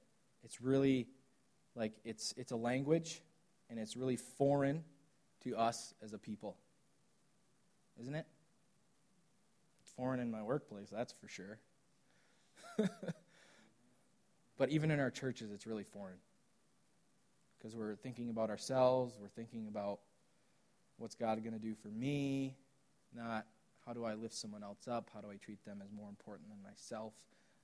[0.42, 1.06] It's really
[1.74, 3.20] like it's it's a language
[3.68, 4.82] and it's really foreign
[5.44, 6.56] to us as a people.
[8.00, 8.24] Isn't it?
[9.82, 11.58] It's foreign in my workplace, that's for sure.
[14.56, 16.16] but even in our churches, it's really foreign.
[17.58, 20.00] Because we're thinking about ourselves, we're thinking about
[20.96, 22.56] what's God going to do for me,
[23.14, 23.44] not
[23.87, 26.49] how do I lift someone else up, how do I treat them as more important
[26.49, 27.12] than myself,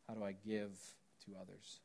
[0.09, 0.73] how do I give
[1.27, 1.81] to others.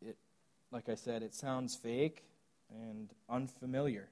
[0.00, 0.16] It,
[0.70, 2.24] like I said, it sounds fake
[2.70, 4.08] and unfamiliar.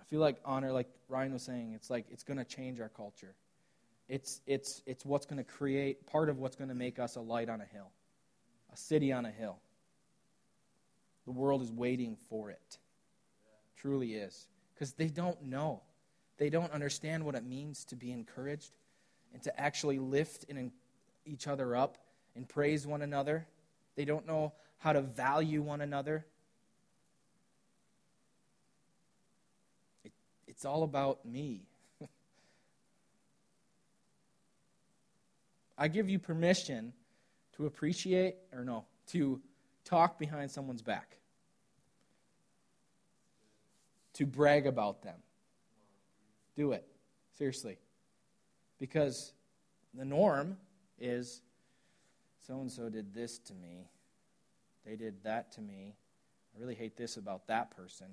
[0.00, 2.88] I feel like honor, like Ryan was saying, it's like it's going to change our
[2.88, 3.34] culture.
[4.12, 7.20] It's, it's, it's what's going to create, part of what's going to make us a
[7.22, 7.90] light on a hill,
[8.70, 9.56] a city on a hill.
[11.24, 12.76] The world is waiting for it.
[13.74, 14.48] Truly is.
[14.74, 15.80] Because they don't know.
[16.36, 18.76] They don't understand what it means to be encouraged
[19.32, 20.72] and to actually lift and
[21.24, 21.96] each other up
[22.36, 23.46] and praise one another.
[23.96, 26.26] They don't know how to value one another.
[30.46, 31.62] It's all about me.
[35.82, 36.92] I give you permission
[37.56, 39.40] to appreciate, or no, to
[39.84, 41.16] talk behind someone's back,
[44.12, 45.16] to brag about them.
[46.54, 46.86] Do it.
[47.36, 47.78] Seriously.
[48.78, 49.32] Because
[49.92, 50.56] the norm
[51.00, 51.42] is
[52.46, 53.90] so and so did this to me,
[54.86, 55.96] they did that to me.
[56.54, 58.06] I really hate this about that person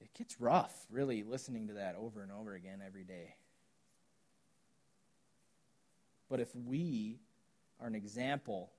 [0.00, 3.34] it gets rough, really, listening to that over and over again every day.
[6.28, 7.18] But if we
[7.80, 8.70] are an example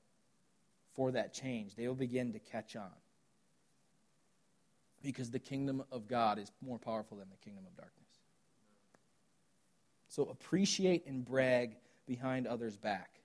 [0.95, 2.91] for that change, they will begin to catch on.
[5.01, 8.09] Because the kingdom of God is more powerful than the kingdom of darkness.
[10.09, 13.21] So appreciate and brag behind others' back.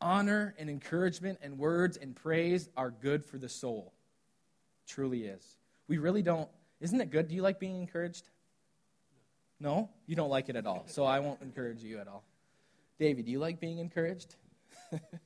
[0.00, 3.94] Honor and encouragement and words and praise are good for the soul.
[4.86, 5.56] Truly is.
[5.88, 6.48] We really don't.
[6.80, 7.28] Isn't it good?
[7.28, 8.28] Do you like being encouraged?
[9.64, 9.88] No?
[10.06, 10.84] You don't like it at all.
[10.88, 12.22] So I won't encourage you at all.
[12.98, 14.34] David, do you like being encouraged?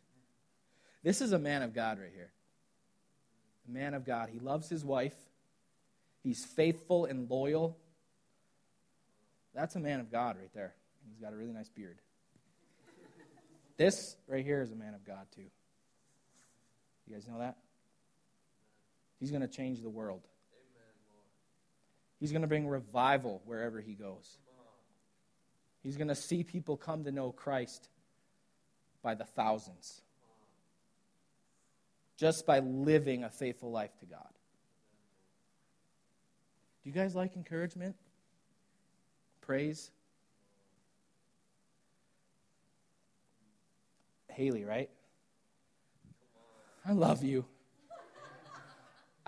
[1.03, 2.31] this is a man of God right here.
[3.69, 4.29] A man of God.
[4.33, 5.17] He loves his wife,
[6.23, 7.77] he's faithful and loyal.
[9.55, 10.73] That's a man of God right there.
[11.11, 11.99] He's got a really nice beard.
[13.77, 15.51] This right here is a man of God, too.
[17.09, 17.57] You guys know that?
[19.19, 20.29] He's going to change the world.
[22.19, 24.39] He's going to bring revival wherever he goes.
[25.83, 27.89] He's going to see people come to know Christ
[29.03, 30.03] by the thousands
[32.19, 34.29] just by living a faithful life to God.
[36.83, 37.95] Do you guys like encouragement?
[39.41, 39.91] Praise?
[44.29, 44.91] Haley, right?
[46.85, 47.45] I love you.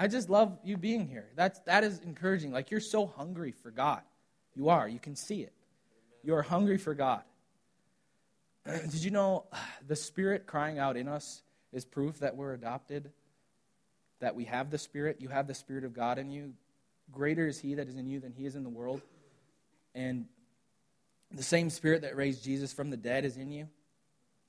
[0.01, 1.29] I just love you being here.
[1.37, 2.53] That's, that is encouraging.
[2.53, 4.01] Like, you're so hungry for God.
[4.55, 4.89] You are.
[4.89, 5.53] You can see it.
[6.25, 7.23] You are hungry for God.
[8.65, 9.45] Did you know
[9.87, 13.11] the Spirit crying out in us is proof that we're adopted?
[14.21, 15.19] That we have the Spirit?
[15.21, 16.55] You have the Spirit of God in you.
[17.13, 19.03] Greater is He that is in you than He is in the world.
[19.95, 20.25] And
[21.31, 23.69] the same Spirit that raised Jesus from the dead is in you.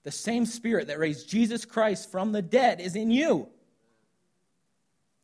[0.03, 3.49] The same Spirit that raised Jesus Christ from the dead is in you.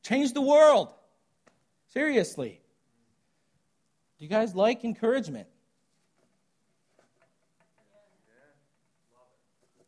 [0.07, 0.93] Change the world.
[1.91, 2.61] Seriously.
[4.17, 5.49] Do you guys like encouragement?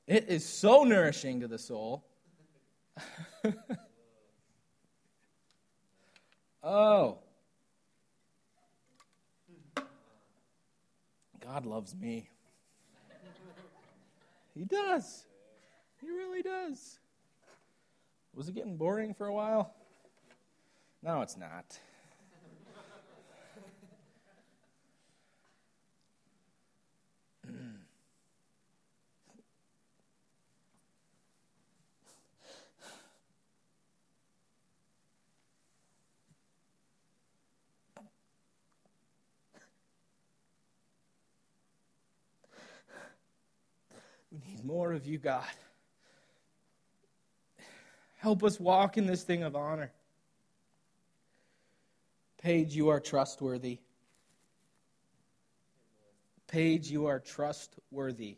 [0.08, 2.04] It is so nourishing to the soul.
[6.64, 7.20] oh.
[11.40, 12.30] God loves me.
[14.54, 15.24] He does.
[16.02, 17.00] He really does.
[18.36, 19.74] Was it getting boring for a while?
[21.02, 21.80] No, it's not.
[44.32, 45.44] We need more of you, God.
[48.18, 49.92] Help us walk in this thing of honor.
[52.42, 53.80] Paige, you are trustworthy.
[56.48, 58.38] Paige, you are trustworthy.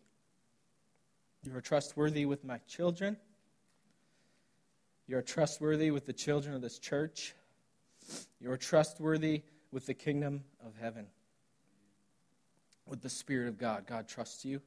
[1.43, 3.17] You are trustworthy with my children.
[5.07, 7.35] You are trustworthy with the children of this church.
[8.39, 11.05] You are trustworthy with the kingdom of heaven.
[12.87, 13.85] With the Spirit of God.
[13.85, 14.61] God trusts you.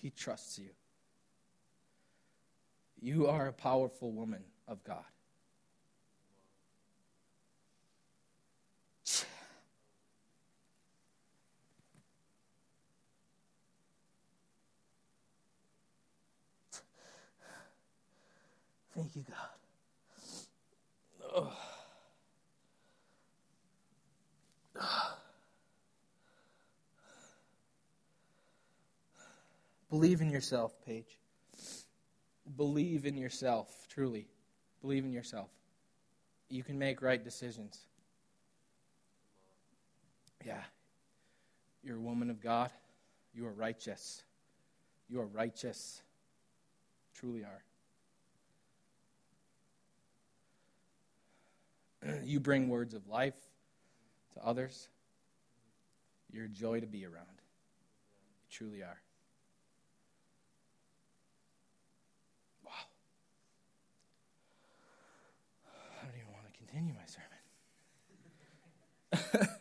[0.00, 0.70] He trusts you.
[3.00, 5.04] You are a powerful woman of God.
[18.94, 19.36] Thank you, God.
[29.90, 31.18] Believe in yourself, Paige.
[32.56, 34.26] Believe in yourself, truly.
[34.80, 35.48] Believe in yourself.
[36.48, 37.86] You can make right decisions.
[40.44, 40.62] Yeah.
[41.82, 42.70] You're a woman of God.
[43.34, 44.22] You are righteous.
[45.08, 46.02] You are righteous.
[47.14, 47.62] Truly are.
[52.24, 53.34] you bring words of life
[54.34, 54.88] to others.
[56.30, 57.26] You're a joy to be around.
[58.42, 59.00] You truly are.
[62.64, 62.72] Wow.
[65.66, 67.28] I don't even want to continue my sermon.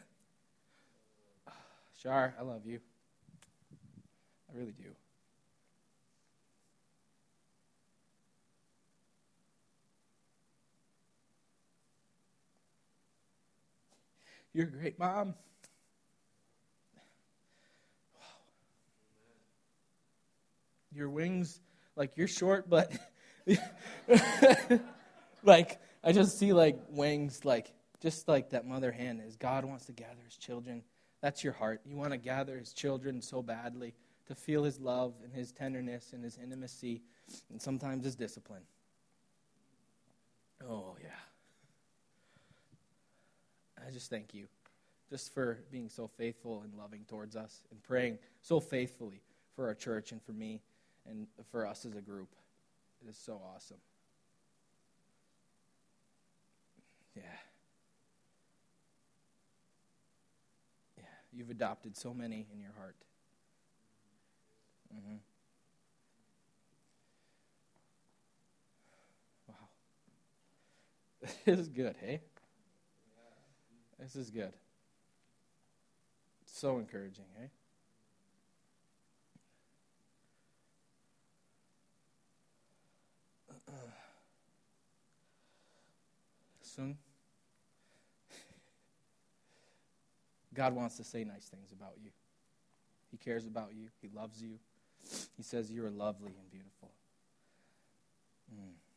[1.48, 1.54] Ah,
[2.02, 2.80] Shar, I love you.
[4.50, 4.96] I really do.
[14.54, 15.36] You're a great mom.
[18.14, 18.26] Wow.
[20.94, 21.62] Your wings,
[21.96, 22.92] like you're short, but
[25.44, 29.38] like I just see like wings, like just like that mother hen is.
[29.38, 30.84] God wants to gather his children.
[31.22, 31.82] That's your heart.
[31.86, 33.94] You want to gather his children so badly
[34.28, 37.04] to feel his love and his tenderness and his intimacy
[37.50, 38.64] and sometimes his discipline.
[40.68, 41.10] Oh, yeah.
[43.86, 44.48] I just thank you
[45.10, 49.22] just for being so faithful and loving towards us and praying so faithfully
[49.56, 50.62] for our church and for me
[51.06, 52.30] and for us as a group.
[53.06, 53.78] It is so awesome.
[57.16, 57.24] Yeah.
[60.98, 61.04] Yeah.
[61.34, 62.96] You've adopted so many in your heart.
[64.96, 65.16] Mm-hmm.
[69.50, 69.56] Wow.
[71.46, 72.22] This is good, hey?
[74.02, 74.54] This is good.
[76.46, 77.50] So encouraging, hey?
[86.62, 86.98] soon.
[90.54, 92.12] God wants to say nice things about you.
[93.12, 93.88] He cares about you.
[94.02, 94.58] He loves you.
[95.38, 96.92] He says you are lovely and beautiful.
[98.54, 98.91] Mm.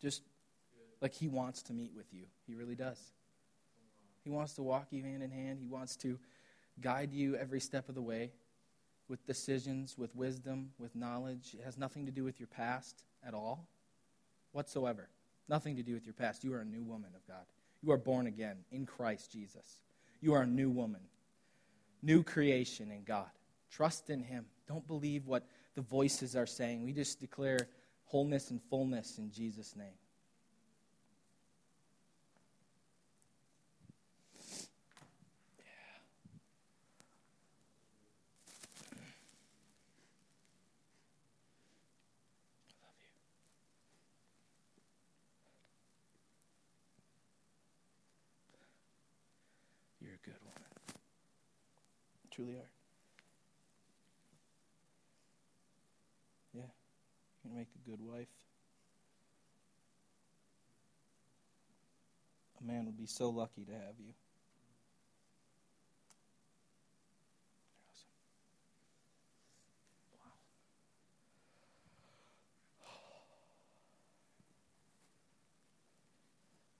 [0.00, 0.22] Just
[1.00, 2.24] like He wants to meet with you.
[2.46, 2.98] He really does.
[4.24, 5.58] He wants to walk you hand in hand.
[5.60, 6.18] He wants to
[6.80, 8.32] guide you every step of the way
[9.08, 11.54] with decisions, with wisdom, with knowledge.
[11.58, 13.66] It has nothing to do with your past at all,
[14.52, 15.08] whatsoever.
[15.48, 16.44] Nothing to do with your past.
[16.44, 17.44] You are a new woman of God.
[17.82, 19.80] You are born again in Christ Jesus.
[20.20, 21.00] You are a new woman,
[22.02, 23.30] new creation in God.
[23.70, 24.44] Trust in Him.
[24.68, 26.84] Don't believe what the voices are saying.
[26.84, 27.68] We just declare
[28.10, 29.94] wholeness and fullness in Jesus' name.
[57.86, 58.28] Good wife.
[62.60, 64.12] A man would be so lucky to have you.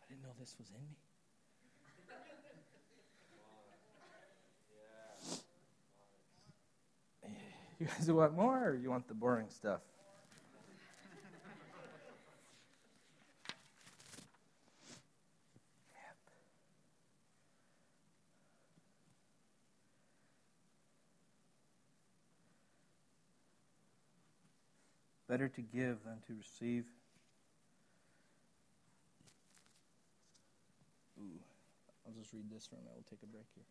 [0.03, 0.97] I didn't know this was in me.
[7.81, 9.81] You guys want more, or you want the boring stuff?
[25.41, 26.85] Better to give than to receive.
[31.19, 31.41] Ooh,
[32.07, 32.93] I'll just read this for a minute.
[32.95, 33.65] We'll take a break here.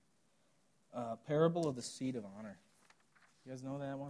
[0.91, 2.57] Uh, parable of the seed of honor.
[3.45, 4.09] You guys know that one?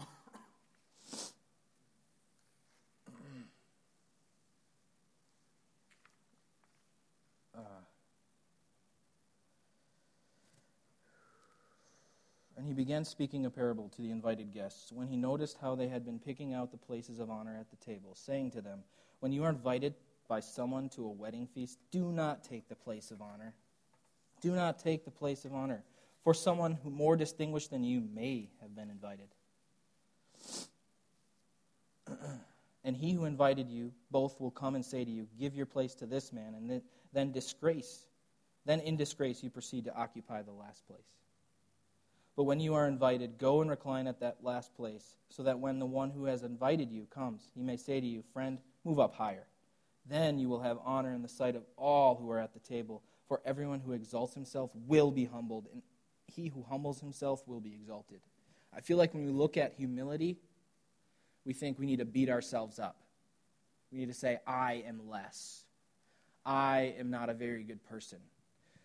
[7.57, 7.62] Uh,
[12.55, 15.90] and he began speaking a parable to the invited guests when he noticed how they
[15.90, 18.80] had been picking out the places of honor at the table, saying to them,
[19.20, 19.96] When you are invited
[20.30, 23.54] by someone to a wedding feast, do not take the place of honor.
[24.40, 25.84] Do not take the place of honor
[26.24, 29.28] for someone who more distinguished than you may have been invited.
[32.86, 35.96] and he who invited you, both will come and say to you, Give your place
[35.96, 38.06] to this man, and then disgrace.
[38.66, 41.19] Then in disgrace you proceed to occupy the last place.
[42.40, 45.78] But when you are invited, go and recline at that last place, so that when
[45.78, 49.14] the one who has invited you comes, he may say to you, Friend, move up
[49.14, 49.46] higher.
[50.06, 53.04] Then you will have honor in the sight of all who are at the table.
[53.28, 55.82] For everyone who exalts himself will be humbled, and
[56.28, 58.22] he who humbles himself will be exalted.
[58.74, 60.38] I feel like when we look at humility,
[61.44, 63.02] we think we need to beat ourselves up.
[63.92, 65.66] We need to say, I am less.
[66.46, 68.20] I am not a very good person.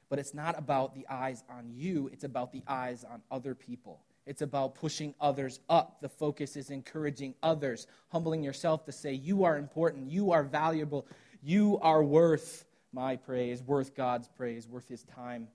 [0.08, 4.00] But it's not about the eyes on you, it's about the eyes on other people.
[4.26, 6.00] It's about pushing others up.
[6.00, 11.06] The focus is encouraging others, humbling yourself to say, You are important, you are valuable,
[11.42, 15.48] you are worth my praise, worth God's praise, worth his time.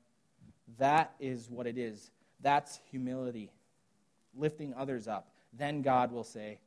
[0.77, 2.11] That is what it is.
[2.41, 3.51] That's humility,
[4.35, 5.31] lifting others up.
[5.53, 6.59] Then God will say,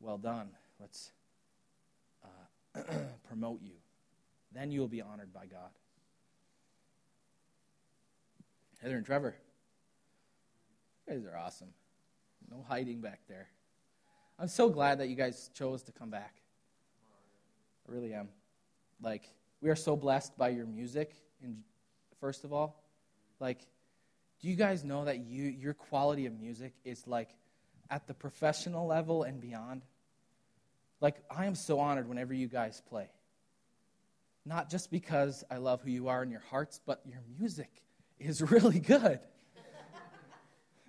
[0.00, 0.48] Well done.
[0.80, 1.12] Let's
[2.24, 2.80] uh,
[3.28, 3.74] promote you.
[4.52, 5.70] Then you will be honored by God.
[8.86, 9.34] Heather and Trevor,
[11.08, 11.70] you guys are awesome.
[12.48, 13.48] No hiding back there.
[14.38, 16.36] I'm so glad that you guys chose to come back.
[17.88, 18.28] I really am.
[19.02, 19.24] Like,
[19.60, 21.64] we are so blessed by your music, and
[22.20, 22.80] first of all.
[23.40, 23.58] Like,
[24.40, 27.30] do you guys know that you, your quality of music is like
[27.90, 29.82] at the professional level and beyond?
[31.00, 33.10] Like, I am so honored whenever you guys play.
[34.44, 37.82] Not just because I love who you are in your hearts, but your music
[38.18, 39.20] is really good.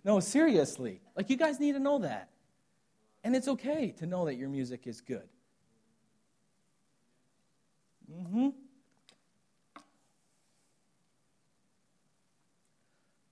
[0.03, 1.01] no, seriously.
[1.15, 2.29] Like, you guys need to know that.
[3.23, 5.27] And it's okay to know that your music is good.
[8.09, 8.49] Mm hmm.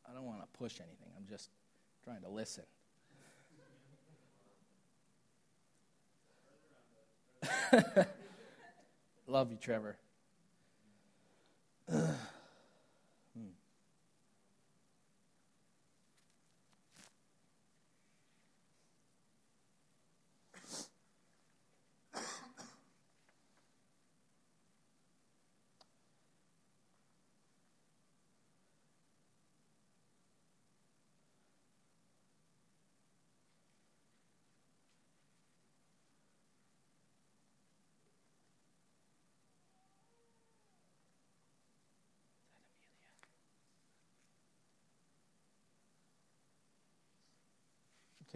[0.10, 1.50] I don't want to push anything, I'm just
[2.04, 2.64] trying to listen.
[9.28, 9.98] Love you, Trevor.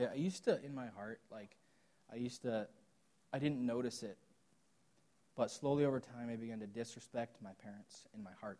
[0.07, 1.55] I used to, in my heart, like,
[2.11, 2.67] I used to,
[3.33, 4.17] I didn't notice it,
[5.35, 8.59] but slowly over time, I began to disrespect my parents in my heart.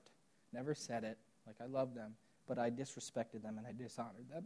[0.51, 1.17] Never said it,
[1.47, 2.15] like, I love them,
[2.47, 4.45] but I disrespected them and I dishonored them.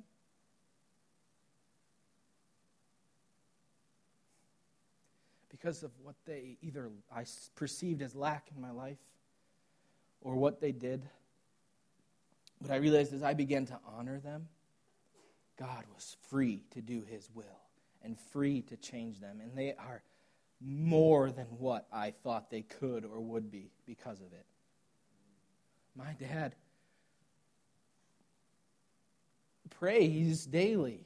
[5.49, 7.25] Because of what they either I
[7.55, 8.97] perceived as lack in my life
[10.21, 11.07] or what they did.
[12.61, 14.47] But I realized as I began to honor them,
[15.57, 17.61] God was free to do his will
[18.03, 19.39] and free to change them.
[19.41, 20.01] And they are
[20.59, 24.45] more than what I thought they could or would be because of it.
[25.95, 26.55] My dad
[29.69, 31.05] prays daily.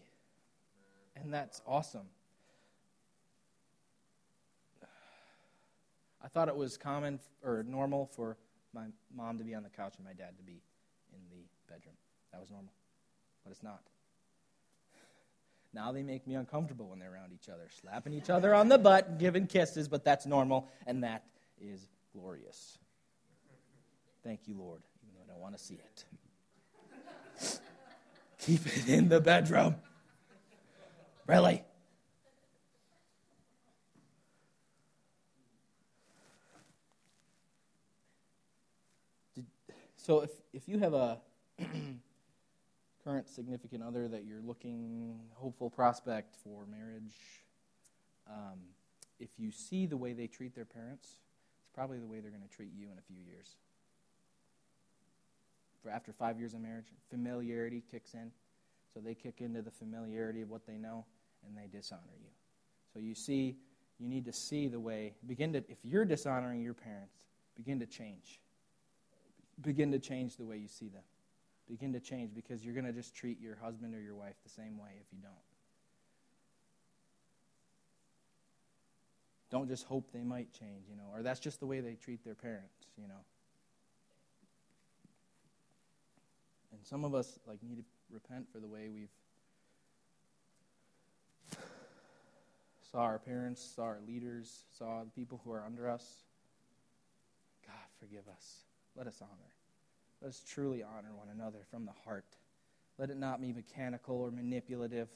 [1.15, 2.07] And that's awesome.
[6.23, 8.37] I thought it was common or normal for
[8.73, 8.85] my
[9.15, 10.61] mom to be on the couch and my dad to be
[11.13, 11.95] in the bedroom.
[12.31, 12.71] That was normal.
[13.43, 13.81] But it's not.
[15.77, 18.79] Now they make me uncomfortable when they're around each other, slapping each other on the
[18.79, 21.23] butt, giving kisses, but that's normal, and that
[21.61, 22.79] is glorious.
[24.23, 26.05] Thank you, Lord, even though I don't want to see it.
[28.39, 29.75] Keep it in the bedroom.
[31.27, 31.63] Really?
[39.97, 41.19] So if, if you have a
[43.07, 47.15] current significant other that you're looking, hopeful prospect for marriage,
[48.29, 48.59] um,
[49.17, 51.07] if you see the way they treat their parents,
[51.61, 53.55] it's probably the way they're going to treat you in a few years.
[55.81, 58.29] For after five years of marriage, familiarity kicks in.
[58.93, 61.05] So they kick into the familiarity of what they know
[61.47, 62.29] and they dishonor you.
[62.93, 63.55] So you see,
[63.99, 67.23] you need to see the way, begin to, if you're dishonoring your parents,
[67.55, 68.41] begin to change.
[69.61, 71.03] Begin to change the way you see them
[71.67, 74.49] begin to change because you're going to just treat your husband or your wife the
[74.49, 75.33] same way if you don't.
[79.49, 82.23] Don't just hope they might change, you know, or that's just the way they treat
[82.23, 83.23] their parents, you know.
[86.73, 89.09] And some of us like need to repent for the way we've
[92.91, 96.23] saw our parents, saw our leaders, saw the people who are under us.
[97.65, 98.65] God, forgive us.
[98.95, 99.56] Let us honor.
[100.21, 102.25] Let us truly honor one another from the heart.
[102.97, 105.09] Let it not be mechanical or manipulative.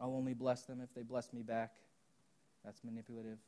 [0.00, 1.72] I'll only bless them if they bless me back.
[2.64, 3.38] That's manipulative.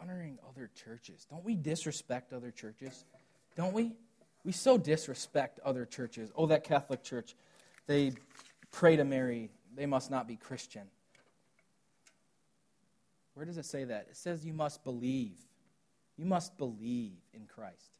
[0.00, 1.26] Honoring other churches.
[1.28, 3.04] Don't we disrespect other churches?
[3.56, 3.92] Don't we?
[4.44, 6.30] We so disrespect other churches.
[6.36, 7.34] Oh, that Catholic church,
[7.86, 8.12] they
[8.70, 9.50] pray to Mary.
[9.74, 10.82] They must not be Christian.
[13.34, 14.06] Where does it say that?
[14.10, 15.36] It says you must believe.
[16.16, 17.90] You must believe in Christ.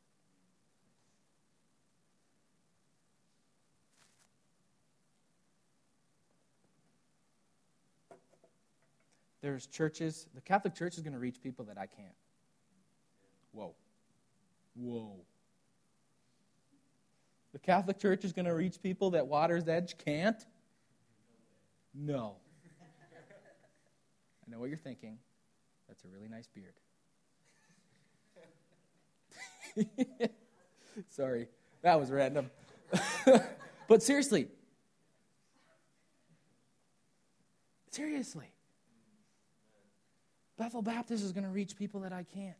[9.43, 12.09] There's churches, the Catholic Church is going to reach people that I can't.
[13.53, 13.75] Whoa.
[14.75, 15.21] Whoa.
[17.67, 20.41] Catholic Church is going to reach people that Water's Edge can't?
[21.93, 22.37] No.
[24.47, 25.19] I know what you're thinking.
[25.89, 26.75] That's a really nice beard.
[31.11, 31.49] Sorry,
[31.83, 32.51] that was random.
[33.89, 34.47] but seriously,
[37.91, 38.47] seriously,
[40.57, 42.55] Bethel Baptist is going to reach people that I can't.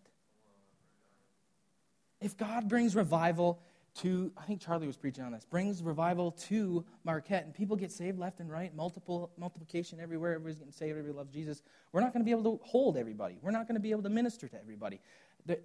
[2.21, 3.63] If God brings revival
[3.97, 7.91] to, I think Charlie was preaching on this, brings revival to Marquette, and people get
[7.91, 11.63] saved left and right, multiple multiplication everywhere, everybody's getting saved, everybody loves Jesus.
[11.93, 13.39] We're not going to be able to hold everybody.
[13.41, 15.01] We're not going to be able to minister to everybody.
[15.47, 15.59] The,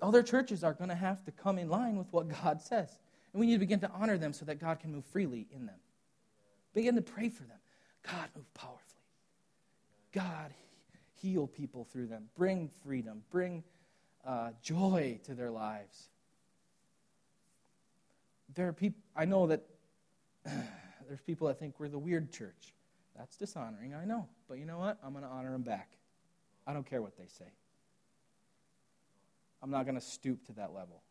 [0.00, 2.98] other churches are going to have to come in line with what God says.
[3.32, 5.66] And we need to begin to honor them so that God can move freely in
[5.66, 5.76] them.
[6.74, 7.58] Begin to pray for them.
[8.02, 8.80] God, move powerfully.
[10.12, 10.52] God,
[11.14, 12.24] heal people through them.
[12.36, 13.22] Bring freedom.
[13.30, 13.64] Bring
[14.26, 16.08] uh, joy to their lives
[18.54, 19.62] there are people, I know that
[20.44, 22.74] there's people that think we're the weird church.
[23.16, 24.28] That's dishonoring, I know.
[24.48, 24.98] But you know what?
[25.04, 25.92] I'm going to honor them back.
[26.66, 27.52] I don't care what they say.
[29.62, 31.02] I'm not going to stoop to that level.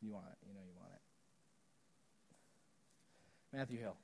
[0.00, 0.38] You want it.
[0.46, 1.00] You know you want it.
[3.56, 3.96] Matthew Hill.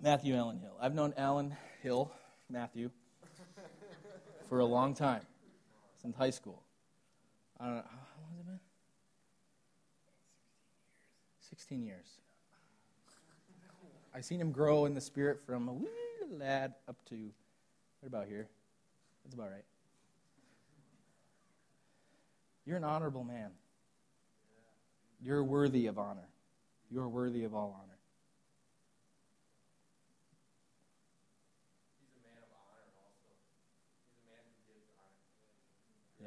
[0.00, 0.76] Matthew Allen Hill.
[0.80, 2.12] I've known Allen Hill,
[2.50, 2.90] Matthew,
[4.48, 5.22] for a long time,
[6.00, 6.62] since high school.
[7.58, 8.60] I don't know, how long has it been?
[11.50, 12.06] 16 years.
[14.14, 15.88] I've seen him grow in the spirit from a wee
[16.30, 18.48] lad up to, right about here.
[19.24, 19.64] That's about right.
[22.64, 23.50] You're an honorable man.
[25.20, 26.28] You're worthy of honor.
[26.90, 27.95] You're worthy of all honor.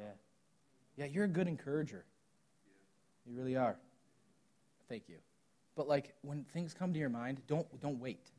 [0.00, 0.06] Yeah,
[0.96, 2.04] Yeah, you're a good encourager.
[3.26, 3.76] You really are.
[4.88, 5.16] Thank you.
[5.76, 8.30] But like when things come to your mind, don't don't wait.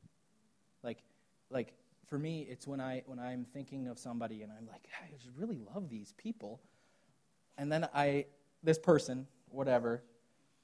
[0.84, 1.04] Like
[1.50, 1.74] like
[2.12, 5.30] for me, it's when, I, when I'm thinking of somebody and I'm like, I just
[5.38, 6.60] really love these people.
[7.58, 8.26] And then I,
[8.62, 10.04] this person, whatever,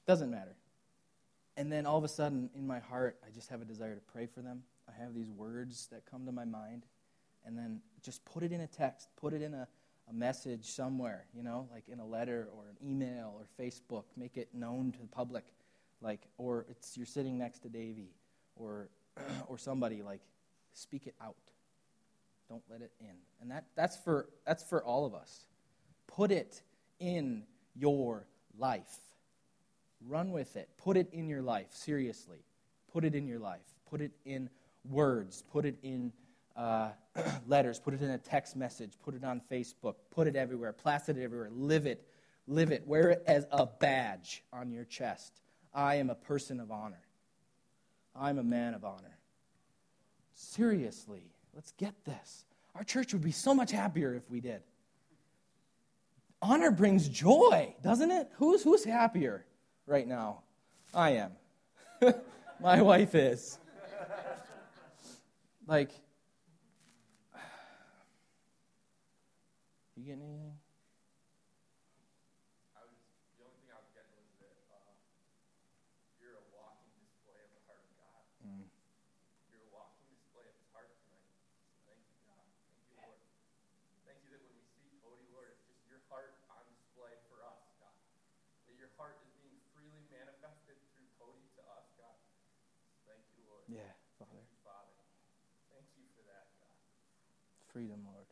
[0.06, 0.56] doesn't matter.
[1.56, 4.00] And then all of a sudden, in my heart, I just have a desire to
[4.12, 4.62] pray for them.
[4.86, 6.84] I have these words that come to my mind.
[7.46, 9.66] And then just put it in a text, put it in a,
[10.08, 14.04] a message somewhere, you know, like in a letter or an email or Facebook.
[14.16, 15.44] Make it known to the public.
[16.00, 18.10] Like, or it's you're sitting next to Davy
[18.56, 18.88] or,
[19.48, 20.20] or somebody, like,
[20.72, 21.36] speak it out.
[22.48, 23.16] Don't let it in.
[23.40, 25.46] And that, that's, for, that's for all of us.
[26.06, 26.62] Put it
[26.98, 27.42] in
[27.74, 28.26] your
[28.58, 28.96] life.
[30.06, 30.68] Run with it.
[30.78, 32.38] Put it in your life, seriously.
[32.92, 33.60] Put it in your life.
[33.90, 34.48] Put it in
[34.88, 35.42] words.
[35.50, 36.12] Put it in
[36.58, 36.90] uh,
[37.46, 37.78] letters.
[37.78, 38.92] Put it in a text message.
[39.02, 39.94] Put it on Facebook.
[40.10, 40.72] Put it everywhere.
[40.72, 41.48] Plaster it everywhere.
[41.50, 42.06] Live it.
[42.46, 42.86] Live it.
[42.86, 45.40] Wear it as a badge on your chest.
[45.72, 47.02] I am a person of honor.
[48.14, 49.18] I'm a man of honor.
[50.34, 51.22] Seriously,
[51.54, 52.44] let's get this.
[52.74, 54.62] Our church would be so much happier if we did.
[56.40, 58.30] Honor brings joy, doesn't it?
[58.36, 59.44] Who's, who's happier
[59.86, 60.42] right now?
[60.94, 61.32] I am.
[62.60, 63.58] My wife is.
[65.66, 65.90] Like,
[69.98, 70.54] you get anything?
[72.78, 72.94] I was
[73.34, 74.54] the only thing I was getting anything?
[78.46, 78.70] Mm.
[93.68, 93.84] Yeah,
[94.16, 94.32] Father.
[94.32, 94.96] Thank you, Father.
[95.68, 96.72] Thank you for that, God.
[97.68, 98.24] Freedom, Lord.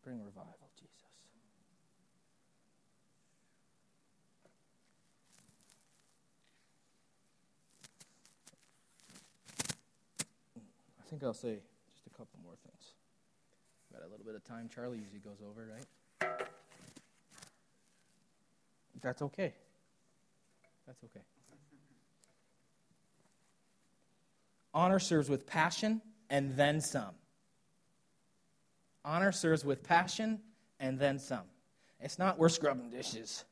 [0.00, 1.04] Bring revival, Jesus.
[10.96, 11.58] I think I'll say
[11.92, 12.94] just a couple more things.
[13.92, 14.70] Got a little bit of time.
[14.72, 16.38] Charlie usually goes over, right?
[19.02, 19.52] That's okay.
[20.86, 21.24] That's okay.
[24.72, 27.16] Honor serves with passion and then some.
[29.04, 30.38] Honor serves with passion
[30.78, 31.46] and then some.
[31.98, 33.44] It's not we're scrubbing dishes.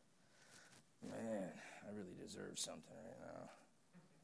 [1.03, 1.49] Man,
[1.85, 2.98] I really deserve something.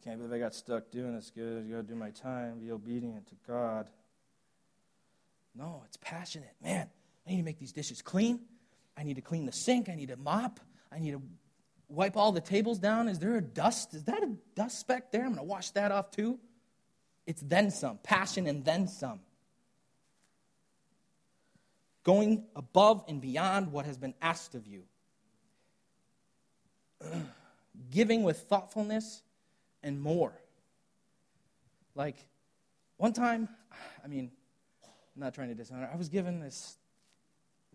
[0.05, 1.65] Can't believe I got stuck doing this good.
[1.65, 3.87] I got to do my time, be obedient to God.
[5.57, 6.53] No, it's passionate.
[6.63, 6.91] Man,
[7.27, 8.41] I need to make these dishes clean.
[8.99, 9.89] I need to clean the sink.
[9.89, 10.61] I need to mop.
[10.93, 11.23] I need to
[11.89, 13.09] wipe all the tables down.
[13.09, 13.95] Is there a dust?
[13.95, 15.23] Is that a dust speck there?
[15.23, 16.39] I'm going to wash that off too.
[17.27, 17.99] It's then some.
[18.03, 19.21] Passion and then some.
[22.03, 24.83] Going above and beyond what has been asked of you.
[27.91, 29.23] Giving with thoughtfulness
[29.85, 30.32] and more.
[31.95, 32.16] Like,
[32.97, 33.49] one time,
[34.03, 34.32] I mean,
[34.82, 36.76] I'm not trying to dishonor, I was given this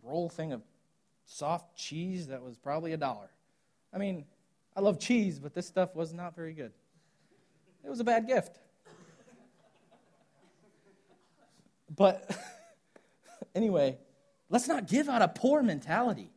[0.04, 0.62] roll thing of
[1.26, 3.30] soft cheese that was probably a dollar.
[3.94, 4.26] I mean,
[4.76, 6.72] I love cheese, but this stuff was not very good.
[7.86, 8.60] It was a bad gift.
[11.96, 12.30] But
[13.56, 13.98] anyway,
[14.50, 16.32] let's not give out a poor mentality.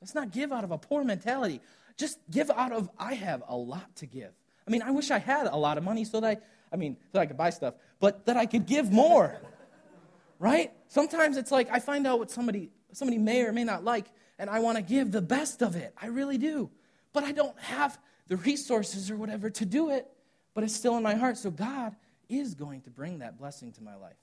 [0.00, 1.60] Let's not give out of a poor mentality.
[1.96, 4.32] Just give out of, I have a lot to give.
[4.66, 6.36] I mean, I wish I had a lot of money so that I,
[6.72, 9.40] I mean, so that I could buy stuff, but that I could give more.
[10.38, 10.72] right?
[10.88, 14.06] Sometimes it's like I find out what somebody somebody may or may not like,
[14.38, 15.94] and I want to give the best of it.
[16.00, 16.70] I really do.
[17.12, 20.06] But I don't have the resources or whatever to do it,
[20.54, 21.36] but it's still in my heart.
[21.36, 21.94] So God
[22.28, 24.16] is going to bring that blessing to my life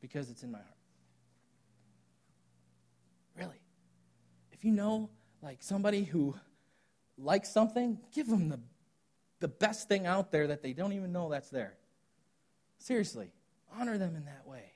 [0.00, 0.70] because it's in my heart.
[3.36, 3.60] Really.
[4.52, 6.34] If you know, like, somebody who
[7.18, 8.60] likes something, give them the,
[9.40, 11.74] the best thing out there that they don't even know that's there.
[12.78, 13.30] Seriously,
[13.78, 14.72] honor them in that way.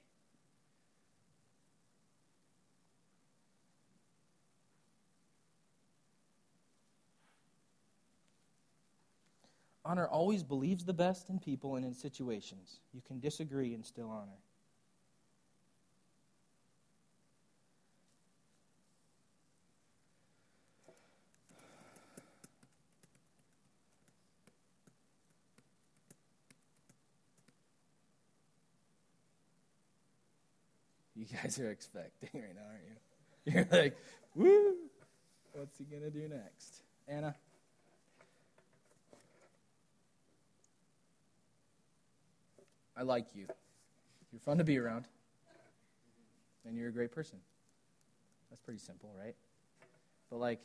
[9.85, 12.79] Honor always believes the best in people and in situations.
[12.93, 14.39] You can disagree and still honor.
[31.23, 32.83] You guys are expecting right now, aren't
[33.47, 33.53] you?
[33.53, 33.97] You're like,
[34.35, 34.75] woo,
[35.53, 36.83] what's he going to do next?
[37.07, 37.37] Anna?
[42.97, 43.47] I like you.
[44.33, 45.07] You're fun to be around.
[46.67, 47.39] And you're a great person.
[48.51, 49.37] That's pretty simple, right?
[50.29, 50.61] But, like,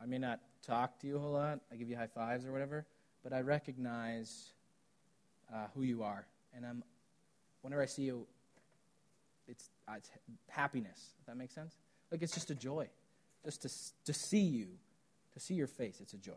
[0.00, 2.52] I may not talk to you a whole lot, I give you high fives or
[2.52, 2.86] whatever,
[3.24, 4.52] but I recognize
[5.52, 6.24] uh, who you are.
[6.54, 6.84] And I'm,
[7.64, 8.26] whenever I see you,
[9.48, 10.10] it's, uh, it's
[10.48, 11.14] happiness.
[11.20, 11.74] If that makes sense?
[12.12, 12.88] Like it's just a joy.
[13.44, 13.70] Just to,
[14.04, 14.66] to see you,
[15.32, 16.32] to see your face, it's a joy.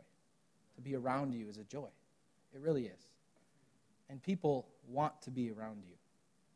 [0.78, 1.90] To be around you is a joy.
[2.56, 3.08] It really is.
[4.10, 5.96] And people want to be around you,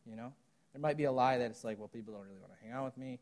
[0.10, 0.32] you know?
[0.74, 2.74] There might be a lie that it's like, well, people don't really want to hang
[2.74, 3.20] out with me,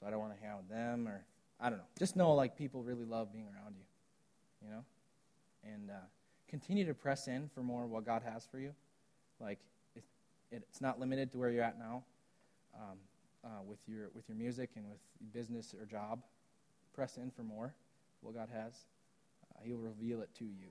[0.00, 1.24] so I don't want to hang out with them, or
[1.60, 1.84] I don't know.
[1.96, 4.84] Just know, like, people really love being around you, you know?
[5.62, 6.06] And uh,
[6.48, 8.72] continue to press in for more of what God has for you.
[9.40, 9.60] Like,
[10.50, 12.02] it's not limited to where you're at now
[12.74, 12.98] um,
[13.44, 15.00] uh, with, your, with your music and with
[15.32, 16.22] business or job.
[16.94, 17.74] Press in for more,
[18.22, 18.72] what God has.
[19.54, 20.68] Uh, he'll reveal it to you.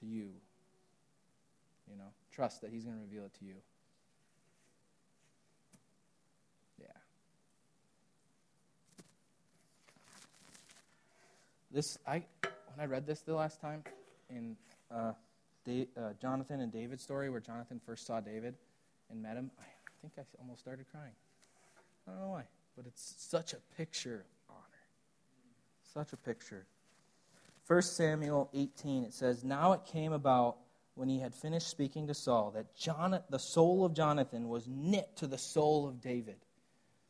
[0.00, 0.30] To you.
[1.90, 3.54] You know, trust that He's going to reveal it to you.
[6.80, 6.86] Yeah.
[11.70, 12.24] This I
[12.74, 13.84] when I read this the last time
[14.28, 14.56] in
[14.90, 15.12] uh,
[15.66, 18.54] da- uh, Jonathan and David's story, where Jonathan first saw David
[19.10, 19.64] and met him, I
[20.00, 21.12] think I almost started crying.
[22.06, 22.44] I don't know why,
[22.76, 24.62] but it's such a picture of honor.
[25.92, 26.66] Such a picture.
[27.66, 30.58] 1 Samuel 18, it says, Now it came about
[30.94, 35.16] when he had finished speaking to Saul that Jonathan, the soul of Jonathan was knit
[35.16, 36.36] to the soul of David.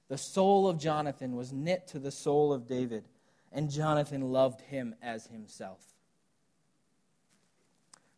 [0.08, 3.04] The soul of Jonathan was knit to the soul of David,
[3.52, 5.95] and Jonathan loved him as himself.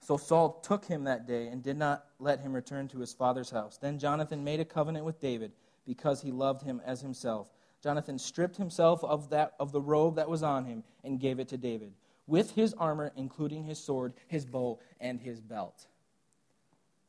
[0.08, 3.50] So Saul took him that day and did not let him return to his father's
[3.50, 3.76] house.
[3.76, 5.52] Then Jonathan made a covenant with David
[5.84, 7.52] because he loved him as himself.
[7.82, 11.48] Jonathan stripped himself of, that, of the robe that was on him and gave it
[11.48, 11.92] to David,
[12.26, 15.88] with his armor, including his sword, his bow, and his belt.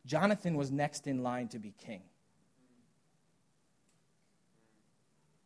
[0.05, 2.01] Jonathan was next in line to be king.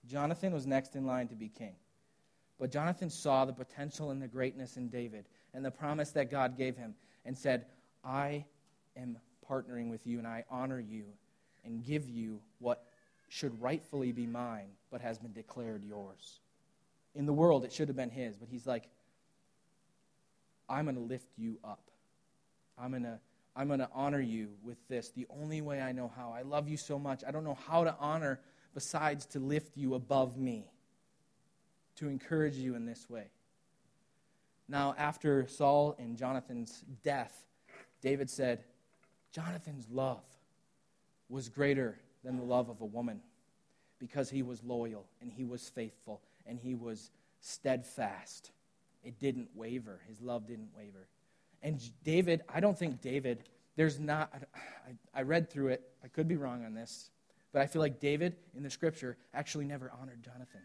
[0.07, 1.75] Jonathan was next in line to be king.
[2.59, 6.57] But Jonathan saw the potential and the greatness in David and the promise that God
[6.57, 6.95] gave him
[7.25, 7.65] and said,
[8.03, 8.45] I
[8.95, 9.17] am
[9.49, 11.05] partnering with you and I honor you
[11.65, 12.85] and give you what
[13.29, 16.39] should rightfully be mine, but has been declared yours.
[17.15, 18.89] In the world, it should have been his, but he's like,
[20.69, 21.89] I'm going to lift you up.
[22.77, 23.19] I'm going to
[23.55, 26.33] I'm going to honor you with this the only way I know how.
[26.35, 27.23] I love you so much.
[27.27, 28.39] I don't know how to honor
[28.73, 30.65] besides to lift you above me,
[31.97, 33.25] to encourage you in this way.
[34.73, 37.45] Now, after Saul and Jonathan's death,
[38.01, 38.63] David said,
[39.31, 40.23] Jonathan's love
[41.29, 43.21] was greater than the love of a woman
[43.99, 48.49] because he was loyal and he was faithful and he was steadfast.
[49.03, 50.01] It didn't waver.
[50.07, 51.07] His love didn't waver.
[51.61, 53.43] And David, I don't think David,
[53.75, 54.33] there's not,
[54.87, 55.83] I, I read through it.
[56.03, 57.11] I could be wrong on this,
[57.51, 60.61] but I feel like David in the scripture actually never honored Jonathan.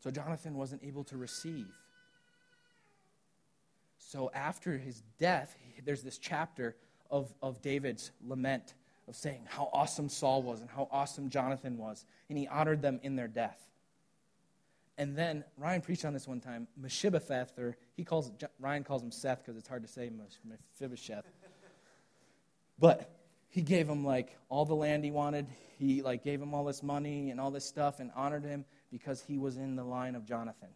[0.00, 1.66] So Jonathan wasn't able to receive.
[3.98, 6.74] So after his death, there's this chapter
[7.10, 8.74] of, of David's lament
[9.06, 12.04] of saying how awesome Saul was and how awesome Jonathan was.
[12.28, 13.58] And he honored them in their death.
[14.96, 16.66] And then Ryan preached on this one time.
[16.76, 20.10] Mephibosheth, or he calls Ryan calls him Seth because it's hard to say
[20.44, 21.24] Mephibosheth.
[22.78, 23.10] But
[23.48, 25.46] he gave him like all the land he wanted.
[25.78, 29.22] He like gave him all this money and all this stuff and honored him because
[29.22, 30.68] he was in the line of Jonathan.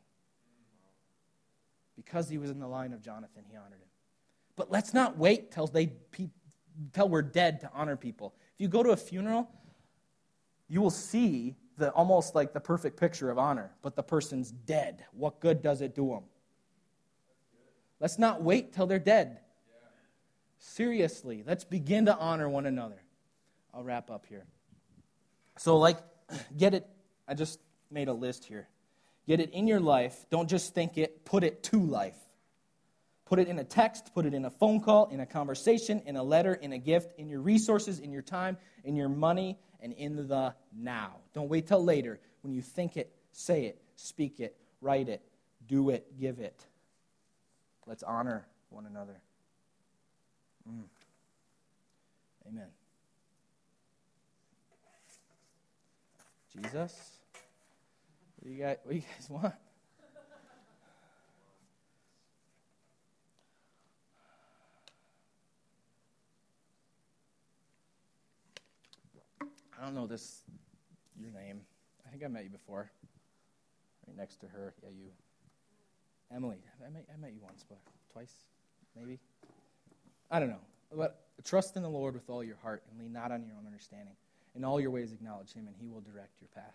[1.96, 3.88] Because he was in the line of Jonathan, he honored him.
[4.56, 5.92] But let's not wait till they
[6.92, 8.34] till we're dead to honor people.
[8.54, 9.48] If you go to a funeral,
[10.68, 15.04] you will see the almost like the perfect picture of honor, but the person's dead.
[15.12, 16.24] What good does it do them?
[18.00, 19.38] Let's not wait till they're dead.
[20.58, 23.02] Seriously, let's begin to honor one another.
[23.72, 24.46] I'll wrap up here.
[25.58, 25.98] So, like,
[26.56, 26.86] get it.
[27.26, 27.58] I just
[27.90, 28.68] made a list here.
[29.26, 30.26] Get it in your life.
[30.30, 32.16] Don't just think it, put it to life.
[33.24, 36.16] Put it in a text, put it in a phone call, in a conversation, in
[36.16, 39.92] a letter, in a gift, in your resources, in your time, in your money, and
[39.94, 41.16] in the now.
[41.32, 42.20] Don't wait till later.
[42.42, 45.22] When you think it, say it, speak it, write it,
[45.66, 46.66] do it, give it.
[47.86, 49.20] Let's honor one another.
[50.68, 50.84] Mm.
[52.46, 52.68] Amen.
[56.52, 57.23] Jesus.
[58.44, 59.54] You guys, what you guys want?
[69.80, 70.42] I don't know this
[71.18, 71.60] your name.
[72.06, 72.90] I think I met you before.
[74.06, 74.74] Right next to her.
[74.82, 75.10] Yeah, you.
[76.34, 76.58] Emily.
[76.86, 77.78] I met, I met you once, but
[78.12, 78.32] twice,
[78.94, 79.18] maybe.
[80.30, 80.60] I don't know.
[80.94, 83.66] But trust in the Lord with all your heart and lean not on your own
[83.66, 84.14] understanding.
[84.54, 86.74] In all your ways acknowledge him, and he will direct your path.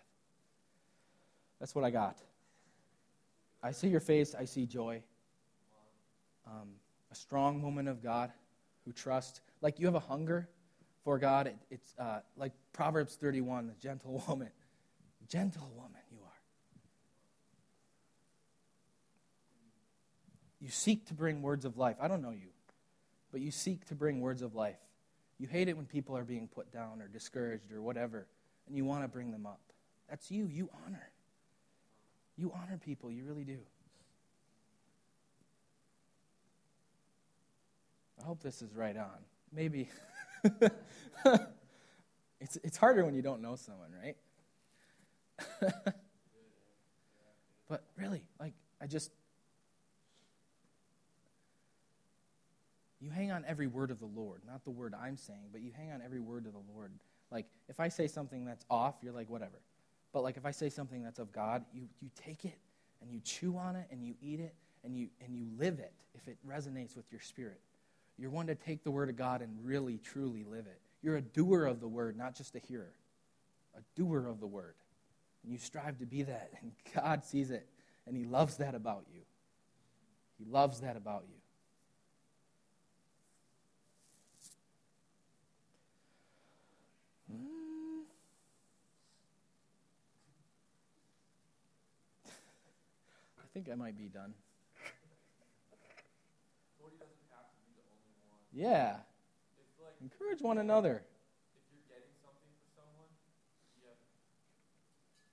[1.59, 2.17] That's what I got.
[3.61, 5.03] I see your face, I see joy.
[6.47, 6.69] Um,
[7.11, 8.31] a strong woman of God
[8.85, 9.41] who trusts.
[9.61, 10.47] Like you have a hunger
[11.03, 11.47] for God.
[11.47, 14.49] It, it's uh, like Proverbs 31, the gentle woman.
[15.27, 16.39] Gentle woman you are.
[20.59, 21.97] You seek to bring words of life.
[22.01, 22.49] I don't know you,
[23.31, 24.79] but you seek to bring words of life.
[25.37, 28.27] You hate it when people are being put down or discouraged or whatever,
[28.67, 29.61] and you want to bring them up.
[30.09, 30.45] That's you.
[30.47, 31.09] You honor.
[32.39, 33.11] You honor people.
[33.11, 33.57] You really do.
[38.17, 39.17] I hope this is right on.
[39.51, 39.89] Maybe.
[42.39, 44.15] it's, it's harder when you don't know someone, right?
[47.67, 49.11] but really, like, I just.
[53.01, 55.71] You hang on every word of the Lord, not the word I'm saying, but you
[55.75, 56.93] hang on every word of the Lord.
[57.31, 59.59] Like, if I say something that's off, you're like, whatever.
[60.11, 62.57] But, like, if I say something that's of God, you, you take it
[63.01, 65.93] and you chew on it and you eat it and you, and you live it
[66.15, 67.59] if it resonates with your spirit.
[68.17, 70.79] You're one to take the word of God and really, truly live it.
[71.01, 72.91] You're a doer of the word, not just a hearer.
[73.77, 74.75] A doer of the word.
[75.43, 77.67] And you strive to be that, and God sees it,
[78.05, 79.21] and He loves that about you.
[80.37, 81.35] He loves that about you.
[87.35, 87.58] Hmm.
[93.53, 94.33] Think I might be done.
[98.51, 98.97] Yeah.
[99.81, 101.03] Like, Encourage one another.
[101.55, 103.07] If you're getting something for someone,
[103.77, 103.97] you have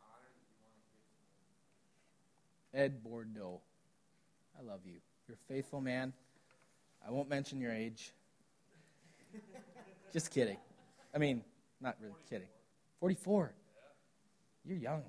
[0.03, 0.77] honor that you want
[2.73, 3.61] to Ed Bordeaux.
[4.59, 5.01] I love you.
[5.27, 6.13] You're a faithful man.
[7.07, 8.13] I won't mention your age.
[10.13, 10.59] Just kidding.
[11.15, 11.43] I mean,
[11.81, 12.49] not really kidding.
[13.01, 13.53] 44.
[14.65, 15.03] You're young.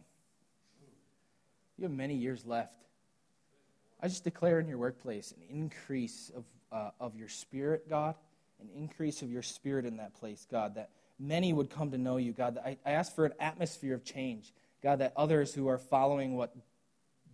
[1.78, 2.87] You have many years left.
[4.02, 8.16] I just declare in your workplace an increase of, uh, of your spirit, God,
[8.62, 10.90] an increase of your spirit in that place, God, that
[11.20, 12.60] many would come to know you, God.
[12.64, 16.56] I, I ask for an atmosphere of change, God, that others who are following what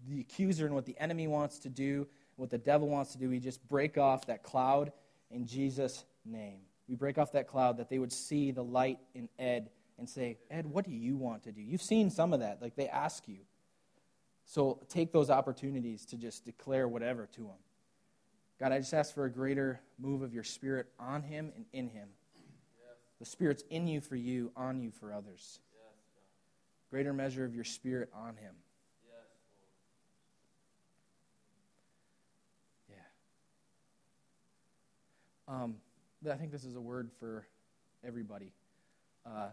[0.07, 3.30] the accuser and what the enemy wants to do, what the devil wants to do,
[3.30, 4.91] we just break off that cloud
[5.32, 6.59] in Jesus' name.
[6.88, 10.38] We break off that cloud that they would see the light in Ed and say,
[10.49, 11.61] Ed, what do you want to do?
[11.61, 12.61] You've seen some of that.
[12.61, 13.38] Like they ask you.
[14.45, 17.57] So take those opportunities to just declare whatever to him.
[18.59, 21.89] God, I just ask for a greater move of your spirit on him and in
[21.89, 22.09] him.
[22.35, 22.97] Yes.
[23.19, 25.59] The spirit's in you for you, on you for others.
[25.73, 25.93] Yes,
[26.89, 28.53] greater measure of your spirit on him.
[29.05, 29.15] Yes,
[35.47, 35.53] yeah.
[35.53, 35.75] Um,
[36.31, 37.47] I think this is a word for
[38.05, 38.53] everybody.
[39.25, 39.47] Uh,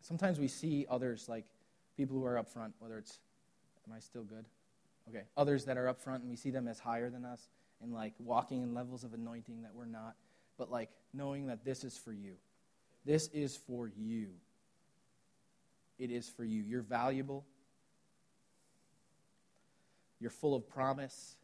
[0.00, 1.44] sometimes we see others like
[1.96, 3.20] people who are up front, whether it's
[3.86, 4.44] Am I still good?
[5.08, 5.24] Okay.
[5.36, 7.48] Others that are up front and we see them as higher than us
[7.82, 10.14] and like walking in levels of anointing that we're not.
[10.58, 12.34] But like knowing that this is for you.
[13.04, 14.28] This is for you.
[15.98, 16.62] It is for you.
[16.62, 17.44] You're valuable.
[20.20, 21.36] You're full of promise.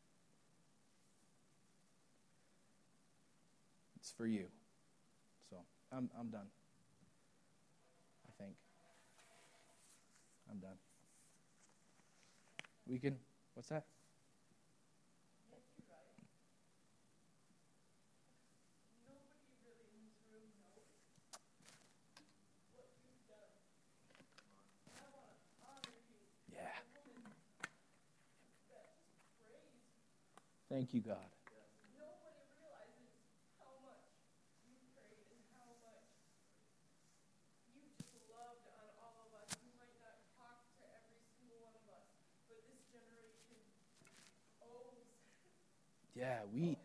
[3.97, 4.47] It's for you.
[5.51, 5.57] So
[5.91, 6.47] I'm, I'm done.
[8.29, 8.55] I think.
[10.51, 10.77] I'm done.
[12.89, 13.17] We can,
[13.55, 13.85] what's that?
[30.69, 31.36] Thank you, God.
[46.19, 46.79] Yeah, we.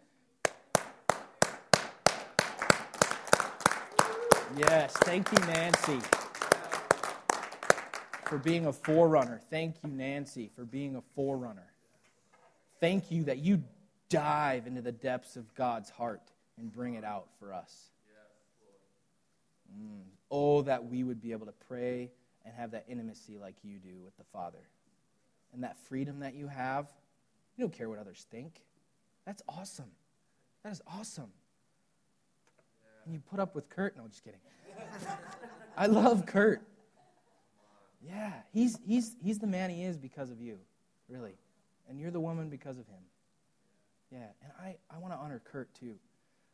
[4.57, 6.01] Yes, thank you, Nancy,
[8.25, 9.39] for being a forerunner.
[9.49, 11.71] Thank you, Nancy, for being a forerunner.
[12.81, 13.63] Thank you that you
[14.09, 17.91] dive into the depths of God's heart and bring it out for us.
[19.73, 20.01] Mm.
[20.29, 22.11] Oh, that we would be able to pray
[22.43, 24.67] and have that intimacy like you do with the Father.
[25.53, 26.91] And that freedom that you have,
[27.55, 28.61] you don't care what others think.
[29.25, 29.91] That's awesome.
[30.63, 31.31] That is awesome.
[32.83, 33.05] Yeah.
[33.05, 33.97] And you put up with Kurt?
[33.97, 34.39] No, just kidding.
[35.77, 36.61] I love Kurt.
[38.03, 40.57] Yeah, he's, he's, he's the man he is because of you,
[41.07, 41.35] really.
[41.87, 43.03] And you're the woman because of him.
[44.11, 45.95] Yeah, and I, I want to honor Kurt too.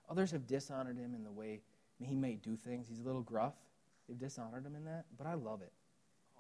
[0.10, 1.62] Others have dishonored him in the way
[2.00, 2.88] he may do things.
[2.88, 3.54] He's a little gruff.
[4.08, 5.72] They've dishonored him in that, but I love it.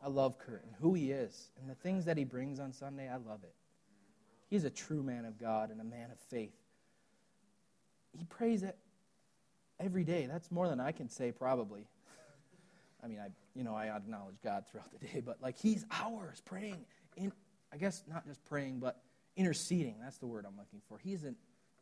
[0.03, 3.09] I love Kurt and who he is and the things that he brings on Sunday.
[3.09, 3.53] I love it.
[4.50, 6.56] He's a true man of God and a man of faith.
[8.18, 8.64] he prays
[9.80, 10.26] every day.
[10.26, 11.88] That's more than I can say, probably.
[13.04, 16.41] I mean, I you know I acknowledge God throughout the day, but like he's hours
[16.45, 16.86] praying.
[17.18, 17.32] In
[17.74, 19.02] I guess not just praying, but
[19.36, 19.95] interceding.
[20.02, 20.98] That's the word I'm looking for.
[20.98, 21.36] He's an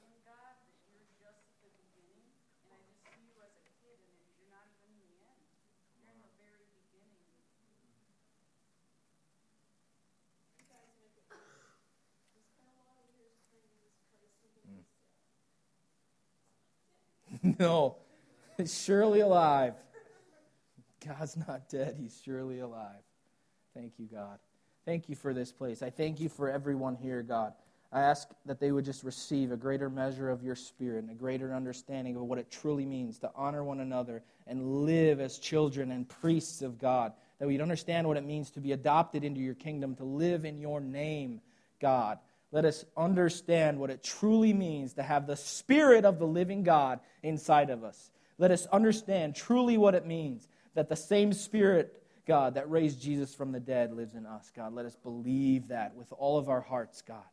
[0.00, 2.26] in God, that you're just at the beginning,
[2.64, 5.20] and I just see you as a kid, and that you're not even in the
[5.24, 5.44] end.
[5.96, 7.26] You're in the very beginning.
[17.58, 17.96] no,
[18.56, 19.74] he's surely alive.
[21.06, 23.02] God's not dead, he's surely alive.
[23.74, 24.38] Thank you, God.
[24.84, 25.82] Thank you for this place.
[25.82, 27.52] I thank you for everyone here, God.
[27.92, 31.14] I ask that they would just receive a greater measure of your spirit and a
[31.14, 35.92] greater understanding of what it truly means to honor one another and live as children
[35.92, 37.12] and priests of God.
[37.38, 40.58] That we'd understand what it means to be adopted into your kingdom, to live in
[40.58, 41.40] your name,
[41.80, 42.18] God.
[42.52, 47.00] Let us understand what it truly means to have the Spirit of the living God
[47.22, 48.10] inside of us.
[48.38, 53.34] Let us understand truly what it means that the same Spirit, God, that raised Jesus
[53.34, 54.74] from the dead lives in us, God.
[54.74, 57.24] Let us believe that with all of our hearts, God.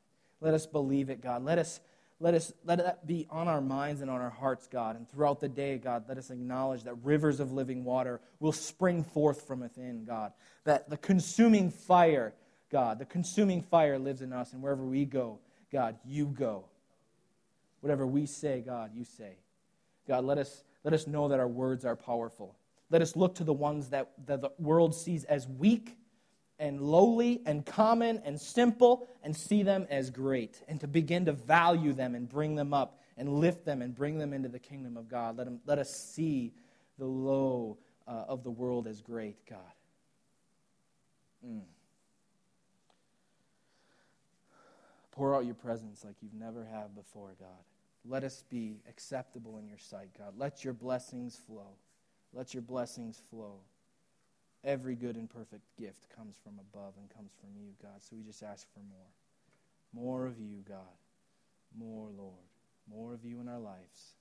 [0.42, 1.44] Let us believe it, God.
[1.44, 1.80] Let us
[2.20, 4.96] let us let that be on our minds and on our hearts, God.
[4.96, 9.04] And throughout the day, God, let us acknowledge that rivers of living water will spring
[9.04, 10.32] forth from within, God.
[10.64, 12.34] That the consuming fire,
[12.74, 15.38] God, the consuming fire lives in us, and wherever we go,
[15.72, 16.66] God, you go.
[17.82, 19.38] Whatever we say, God, you say.
[20.08, 22.56] God, let us let us know that our words are powerful.
[22.90, 25.98] Let us look to the ones that, that the world sees as weak
[26.58, 31.32] and lowly and common and simple and see them as great and to begin to
[31.32, 34.98] value them and bring them up and lift them and bring them into the kingdom
[34.98, 35.38] of God.
[35.38, 36.54] Let, them, let us see
[36.98, 39.60] the low uh, of the world as great, God.
[41.46, 41.62] Mm.
[45.14, 47.64] Pour out your presence like you've never have before, God.
[48.04, 50.34] Let us be acceptable in your sight, God.
[50.36, 51.78] Let your blessings flow.
[52.34, 53.60] Let your blessings flow.
[54.64, 58.02] Every good and perfect gift comes from above and comes from you, God.
[58.02, 59.12] So we just ask for more.
[59.94, 60.98] More of you, God.
[61.78, 62.34] More, Lord.
[62.90, 64.16] More of you in our lives.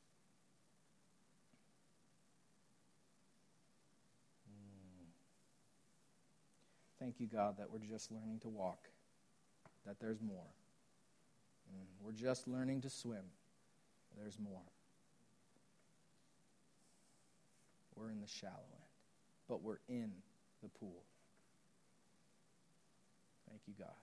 [4.47, 5.09] Mm.
[7.01, 8.89] Thank you, God, that we're just learning to walk,
[9.87, 10.45] that there's more.
[11.75, 12.05] Mm.
[12.05, 13.25] We're just learning to swim.
[14.19, 14.63] There's more.
[17.97, 18.91] We're in the shallow end,
[19.49, 20.11] but we're in
[20.63, 21.03] the pool.
[23.49, 23.95] Thank you, God.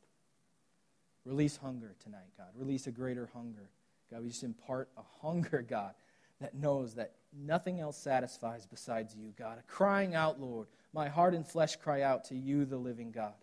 [1.25, 2.47] Release hunger tonight, God.
[2.55, 3.69] Release a greater hunger.
[4.11, 5.93] God, we just impart a hunger, God,
[6.39, 9.59] that knows that nothing else satisfies besides you, God.
[9.59, 10.67] A crying out, Lord.
[10.93, 13.33] My heart and flesh cry out to you, the living God.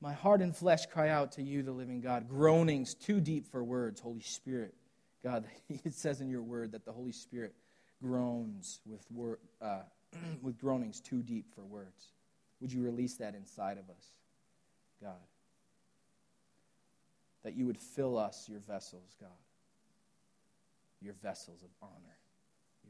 [0.00, 2.28] My heart and flesh cry out to you, the living God.
[2.28, 4.74] Groanings too deep for words, Holy Spirit.
[5.22, 7.54] God, it says in your word that the Holy Spirit
[8.02, 9.82] groans with, wor- uh,
[10.42, 12.12] with groanings too deep for words.
[12.60, 14.06] Would you release that inside of us,
[15.02, 15.12] God?
[17.42, 19.30] That you would fill us, your vessels, God.
[21.02, 22.18] Your vessels of honor.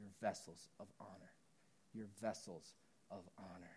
[0.01, 1.33] Your vessels of honor.
[1.95, 2.75] Your vessels
[3.11, 3.77] of honor.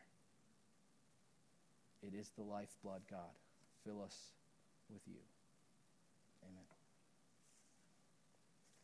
[2.05, 3.31] It is the lifeblood, God.
[3.85, 4.15] Fill us
[4.89, 5.32] with you.